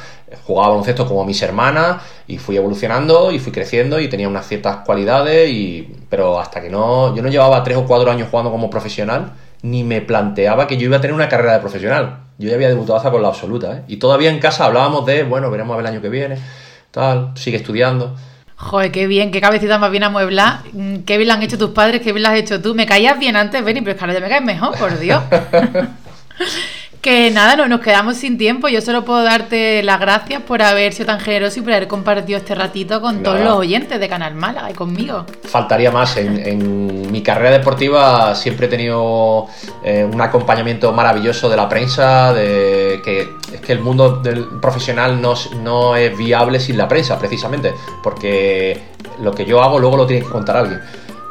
jugaba 0.46 0.70
baloncesto 0.70 1.08
como 1.08 1.26
mis 1.26 1.42
hermanas 1.42 2.02
y 2.28 2.38
fui 2.38 2.58
evolucionando 2.58 3.32
y 3.32 3.40
fui 3.40 3.52
creciendo 3.52 4.00
y 4.00 4.08
tenía 4.10 4.28
unas 4.28 4.48
ciertas 4.48 4.78
cualidades, 4.78 5.50
y, 5.50 5.94
pero 6.10 6.40
hasta 6.40 6.62
que 6.62 6.70
no, 6.70 7.16
yo 7.16 7.22
no 7.22 7.30
llevaba 7.30 7.64
tres 7.64 7.78
o 7.78 7.86
cuatro 7.86 8.12
años 8.12 8.28
jugando 8.30 8.52
como 8.52 8.70
profesional, 8.70 9.34
ni 9.62 9.84
me 9.84 10.02
planteaba 10.02 10.68
que 10.68 10.78
yo 10.78 10.86
iba 10.86 10.98
a 10.98 11.02
tener 11.02 11.14
una 11.14 11.30
carrera 11.30 11.54
de 11.54 11.60
profesional. 11.60 12.20
Yo 12.38 12.50
ya 12.50 12.56
había 12.56 12.68
debutado 12.68 12.98
hasta 12.98 13.12
con 13.12 13.22
la 13.22 13.30
absoluta. 13.30 13.78
¿eh? 13.78 13.82
Y 13.88 13.98
todavía 13.98 14.30
en 14.30 14.40
casa 14.40 14.66
hablábamos 14.66 15.06
de, 15.06 15.24
bueno, 15.24 15.50
veremos 15.50 15.74
a 15.74 15.78
ver 15.78 15.86
el 15.86 15.94
año 15.94 16.02
que 16.02 16.10
viene, 16.10 16.38
tal, 16.92 17.32
sigue 17.36 17.58
estudiando. 17.58 18.16
Joder, 18.58 18.92
qué 18.92 19.08
bien, 19.08 19.32
qué 19.32 19.42
cabecita 19.42 19.78
más 19.78 19.92
bien 19.92 20.04
amueblada. 20.04 20.64
Mm, 20.72 21.00
qué 21.00 21.18
bien 21.18 21.28
la 21.28 21.34
han 21.36 21.44
hecho 21.44 21.58
tus 21.58 21.72
padres, 21.72 22.02
qué 22.02 22.14
bien 22.14 22.24
la 22.24 22.32
has 22.32 22.38
hecho 22.38 22.62
tú. 22.62 22.74
Me 22.74 22.86
caías 22.86 23.20
bien 23.20 23.36
antes, 23.36 23.64
Benny, 23.64 23.82
pero 23.82 23.92
es 23.92 23.98
que 23.98 24.04
ahora 24.04 24.14
ya 24.14 24.20
me 24.20 24.30
caes 24.30 24.44
mejor, 24.44 24.78
por 24.78 24.98
Dios. 24.98 25.22
Que 27.06 27.30
nada, 27.30 27.56
no, 27.56 27.68
nos 27.68 27.82
quedamos 27.82 28.18
sin 28.18 28.36
tiempo. 28.36 28.68
Yo 28.68 28.82
solo 28.82 29.06
puedo 29.06 29.22
darte 29.22 29.84
las 29.84 30.00
gracias 30.00 30.42
por 30.42 30.64
haber 30.64 30.92
sido 30.92 31.06
tan 31.06 31.20
generoso 31.20 31.60
y 31.60 31.62
por 31.62 31.74
haber 31.74 31.88
compartido 31.88 32.40
este 32.40 32.56
ratito 32.56 33.00
con 33.00 33.22
todos 33.22 33.42
los 33.42 33.54
oyentes 33.58 34.00
de 34.00 34.10
Canal 34.10 34.34
Málaga 34.34 34.72
y 34.72 34.74
conmigo. 34.74 35.24
Faltaría 35.44 35.92
más. 35.92 36.18
En, 36.18 37.12
mi 37.12 37.22
carrera 37.22 37.52
deportiva 37.52 38.34
siempre 38.34 38.66
he 38.66 38.70
tenido 38.70 39.46
eh, 39.84 40.04
un 40.12 40.20
acompañamiento 40.20 40.92
maravilloso 40.94 41.48
de 41.48 41.56
la 41.56 41.70
prensa, 41.70 42.34
de 42.34 43.00
que 43.06 43.30
es 43.54 43.62
que 43.62 43.74
el 43.74 43.82
mundo 43.82 44.16
del 44.24 44.60
profesional 44.60 45.22
no, 45.22 45.36
no 45.62 45.96
es 45.96 46.18
viable 46.18 46.60
sin 46.60 46.76
la 46.76 46.88
prensa, 46.88 47.20
precisamente, 47.20 47.72
porque 48.02 48.82
lo 49.22 49.32
que 49.32 49.46
yo 49.46 49.62
hago 49.62 49.78
luego 49.78 49.96
lo 49.96 50.08
tiene 50.08 50.26
que 50.26 50.32
contar 50.32 50.58
alguien. 50.58 50.82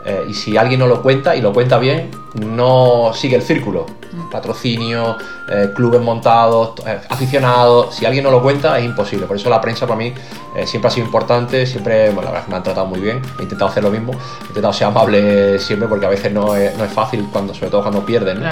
Eh, 0.05 0.27
y 0.29 0.35
si 0.35 0.57
alguien 0.57 0.81
no 0.81 0.87
lo 0.87 1.03
cuenta 1.03 1.35
y 1.35 1.41
lo 1.41 1.53
cuenta 1.53 1.79
bien, 1.79 2.11
no 2.35 3.13
sigue 3.15 3.37
el 3.37 3.43
círculo. 3.43 3.87
Mm. 4.13 4.31
Patrocinio, 4.31 5.17
eh, 5.49 5.71
clubes 5.75 6.01
montados, 6.03 6.75
eh, 6.87 7.01
aficionados. 7.09 7.95
Si 7.95 8.05
alguien 8.05 8.25
no 8.25 8.31
lo 8.31 8.43
cuenta, 8.43 8.79
es 8.79 8.85
imposible. 8.85 9.27
Por 9.27 9.37
eso 9.37 9.49
la 9.49 9.61
prensa 9.61 9.87
para 9.87 9.99
mí 9.99 10.13
siempre 10.67 10.89
ha 10.89 10.91
sido 10.91 11.07
importante. 11.07 11.67
Siempre, 11.67 12.11
bueno, 12.11 12.25
la 12.25 12.33
verdad 12.33 12.49
me 12.49 12.57
han 12.57 12.63
tratado 12.63 12.87
muy 12.87 13.01
bien. 13.01 13.23
He 13.39 13.43
intentado 13.45 13.71
hacer 13.71 13.83
lo 13.83 13.91
mismo. 13.91 14.13
He 14.13 14.49
intentado 14.49 14.73
ser 14.75 14.89
amable 14.89 15.59
siempre 15.59 15.89
porque 15.89 16.07
a 16.07 16.11
veces 16.11 16.33
no 16.33 16.55
es, 16.55 16.77
no 16.77 16.85
es 16.85 16.93
fácil, 16.93 17.27
cuando, 17.33 17.55
sobre 17.55 17.71
todo 17.71 17.83
cuando 17.83 18.05
pierden, 18.05 18.43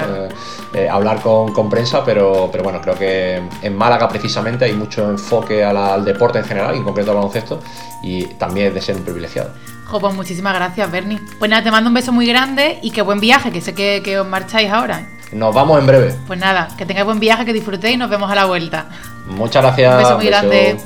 hablar 0.89 1.21
con, 1.21 1.53
con, 1.53 1.69
prensa. 1.69 2.03
Pero, 2.03 2.49
pero 2.51 2.63
bueno, 2.63 2.81
creo 2.81 2.95
que 2.95 3.41
en 3.61 3.77
Málaga 3.77 4.09
precisamente 4.09 4.65
hay 4.65 4.73
mucho 4.73 5.09
enfoque 5.09 5.63
al 5.63 6.03
deporte 6.03 6.39
en 6.39 6.45
general, 6.45 6.75
y 6.75 6.79
en 6.79 6.83
concreto 6.83 7.11
al 7.11 7.17
baloncesto. 7.17 7.59
Y 8.01 8.25
también 8.25 8.67
es 8.67 8.73
de 8.73 8.81
ser 8.81 8.95
un 8.95 9.03
privilegiado 9.03 9.51
pues 9.99 10.13
muchísimas 10.13 10.53
gracias, 10.53 10.91
Bernie. 10.91 11.19
Pues 11.39 11.49
nada, 11.49 11.63
te 11.63 11.71
mando 11.71 11.89
un 11.89 11.93
beso 11.93 12.11
muy 12.11 12.25
grande 12.25 12.79
y 12.81 12.91
qué 12.91 13.01
buen 13.01 13.19
viaje, 13.19 13.51
que 13.51 13.61
sé 13.61 13.73
que, 13.73 14.19
os 14.19 14.27
marcháis 14.27 14.71
ahora. 14.71 15.07
Nos 15.31 15.53
vamos 15.53 15.79
en 15.79 15.87
breve. 15.87 16.15
Pues 16.27 16.39
nada, 16.39 16.69
que 16.77 16.85
tengáis 16.85 17.05
buen 17.05 17.19
viaje, 17.19 17.45
que 17.45 17.53
disfrutéis 17.53 17.95
y 17.95 17.97
nos 17.97 18.09
vemos 18.09 18.31
a 18.31 18.35
la 18.35 18.45
vuelta. 18.45 18.87
Muchas 19.27 19.63
gracias. 19.63 19.91
Un 19.91 19.97
beso 20.03 20.15
muy 20.17 20.25
grande. 20.25 20.77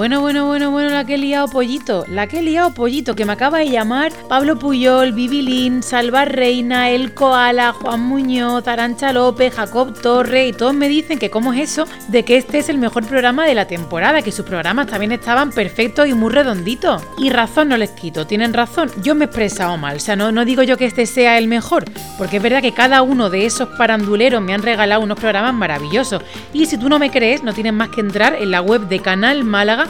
Bueno, 0.00 0.22
bueno, 0.22 0.46
bueno, 0.46 0.70
bueno, 0.70 0.88
la 0.88 1.04
que 1.04 1.16
he 1.16 1.18
liado 1.18 1.46
pollito, 1.48 2.06
la 2.08 2.26
que 2.26 2.38
he 2.38 2.42
liado 2.42 2.72
pollito, 2.72 3.14
que 3.14 3.26
me 3.26 3.34
acaba 3.34 3.58
de 3.58 3.68
llamar 3.68 4.10
Pablo 4.30 4.58
Puyol, 4.58 5.12
Bibilín, 5.12 5.82
Salva 5.82 6.24
Reina, 6.24 6.88
El 6.88 7.12
Koala, 7.12 7.74
Juan 7.74 8.00
Muñoz, 8.00 8.66
Arancha 8.66 9.12
López, 9.12 9.52
Jacob 9.52 9.92
Torre 10.00 10.46
y 10.46 10.52
todos 10.54 10.72
me 10.72 10.88
dicen 10.88 11.18
que 11.18 11.28
cómo 11.28 11.52
es 11.52 11.72
eso 11.72 11.84
de 12.08 12.24
que 12.24 12.38
este 12.38 12.60
es 12.60 12.70
el 12.70 12.78
mejor 12.78 13.04
programa 13.04 13.44
de 13.44 13.54
la 13.54 13.66
temporada, 13.66 14.22
que 14.22 14.32
sus 14.32 14.46
programas 14.46 14.86
también 14.86 15.12
estaban 15.12 15.50
perfectos 15.50 16.08
y 16.08 16.14
muy 16.14 16.32
redonditos. 16.32 17.02
Y 17.18 17.28
razón 17.28 17.68
no 17.68 17.76
les 17.76 17.90
quito, 17.90 18.26
tienen 18.26 18.54
razón, 18.54 18.90
yo 19.02 19.14
me 19.14 19.24
he 19.24 19.26
expresado 19.26 19.76
mal, 19.76 19.96
o 19.96 20.00
sea, 20.00 20.16
no, 20.16 20.32
no 20.32 20.46
digo 20.46 20.62
yo 20.62 20.78
que 20.78 20.86
este 20.86 21.04
sea 21.04 21.36
el 21.36 21.46
mejor, 21.46 21.84
porque 22.16 22.38
es 22.38 22.42
verdad 22.42 22.62
que 22.62 22.72
cada 22.72 23.02
uno 23.02 23.28
de 23.28 23.44
esos 23.44 23.68
paranduleros 23.76 24.40
me 24.40 24.54
han 24.54 24.62
regalado 24.62 25.02
unos 25.02 25.20
programas 25.20 25.52
maravillosos. 25.52 26.22
Y 26.54 26.64
si 26.64 26.78
tú 26.78 26.88
no 26.88 26.98
me 26.98 27.10
crees, 27.10 27.42
no 27.42 27.52
tienes 27.52 27.74
más 27.74 27.90
que 27.90 28.00
entrar 28.00 28.34
en 28.34 28.50
la 28.50 28.62
web 28.62 28.88
de 28.88 29.00
Canal 29.00 29.44
Málaga 29.44 29.89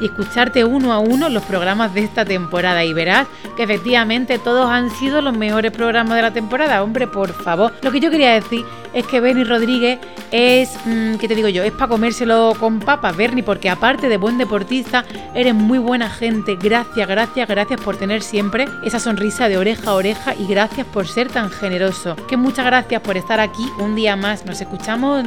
y 0.00 0.06
escucharte 0.06 0.64
uno 0.64 0.92
a 0.92 0.98
uno 0.98 1.28
los 1.28 1.42
programas 1.44 1.94
de 1.94 2.00
esta 2.04 2.24
temporada 2.24 2.84
y 2.84 2.92
verás 2.92 3.26
que 3.56 3.64
efectivamente 3.64 4.38
todos 4.38 4.68
han 4.70 4.90
sido 4.90 5.20
los 5.20 5.36
mejores 5.36 5.72
programas 5.72 6.16
de 6.16 6.22
la 6.22 6.32
temporada. 6.32 6.82
Hombre, 6.82 7.06
por 7.06 7.32
favor. 7.32 7.72
Lo 7.82 7.90
que 7.90 8.00
yo 8.00 8.10
quería 8.10 8.32
decir 8.32 8.64
es 8.94 9.06
que 9.06 9.20
Bernie 9.20 9.44
Rodríguez 9.44 9.98
es, 10.30 10.76
mm, 10.84 11.16
¿qué 11.16 11.28
te 11.28 11.34
digo 11.34 11.48
yo? 11.48 11.62
Es 11.62 11.72
para 11.72 11.88
comérselo 11.88 12.54
con 12.58 12.80
papas, 12.80 13.16
Bernie, 13.16 13.42
porque 13.42 13.70
aparte 13.70 14.08
de 14.08 14.16
buen 14.16 14.38
deportista, 14.38 15.04
eres 15.34 15.54
muy 15.54 15.78
buena 15.78 16.08
gente. 16.08 16.56
Gracias, 16.56 17.08
gracias, 17.08 17.48
gracias 17.48 17.80
por 17.80 17.96
tener 17.96 18.22
siempre 18.22 18.66
esa 18.84 18.98
sonrisa 18.98 19.48
de 19.48 19.58
oreja 19.58 19.90
a 19.90 19.94
oreja 19.94 20.34
y 20.34 20.46
gracias 20.46 20.86
por 20.86 21.06
ser 21.06 21.28
tan 21.28 21.50
generoso. 21.50 22.16
Que 22.28 22.36
muchas 22.36 22.66
gracias 22.66 23.00
por 23.02 23.16
estar 23.16 23.40
aquí 23.40 23.66
un 23.78 23.94
día 23.94 24.16
más. 24.16 24.44
Nos 24.44 24.60
escuchamos 24.60 25.24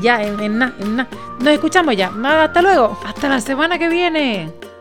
ya, 0.00 0.22
en 0.22 0.58
nada, 0.58 0.72
en 0.78 0.96
nada. 0.96 1.08
Nos 1.40 1.52
escuchamos 1.52 1.96
ya. 1.96 2.10
Hasta 2.42 2.62
luego. 2.62 2.98
Hasta 3.04 3.28
la 3.28 3.40
semana 3.40 3.78
que 3.78 3.88
viene. 3.88 4.13
Marianne. 4.14 4.73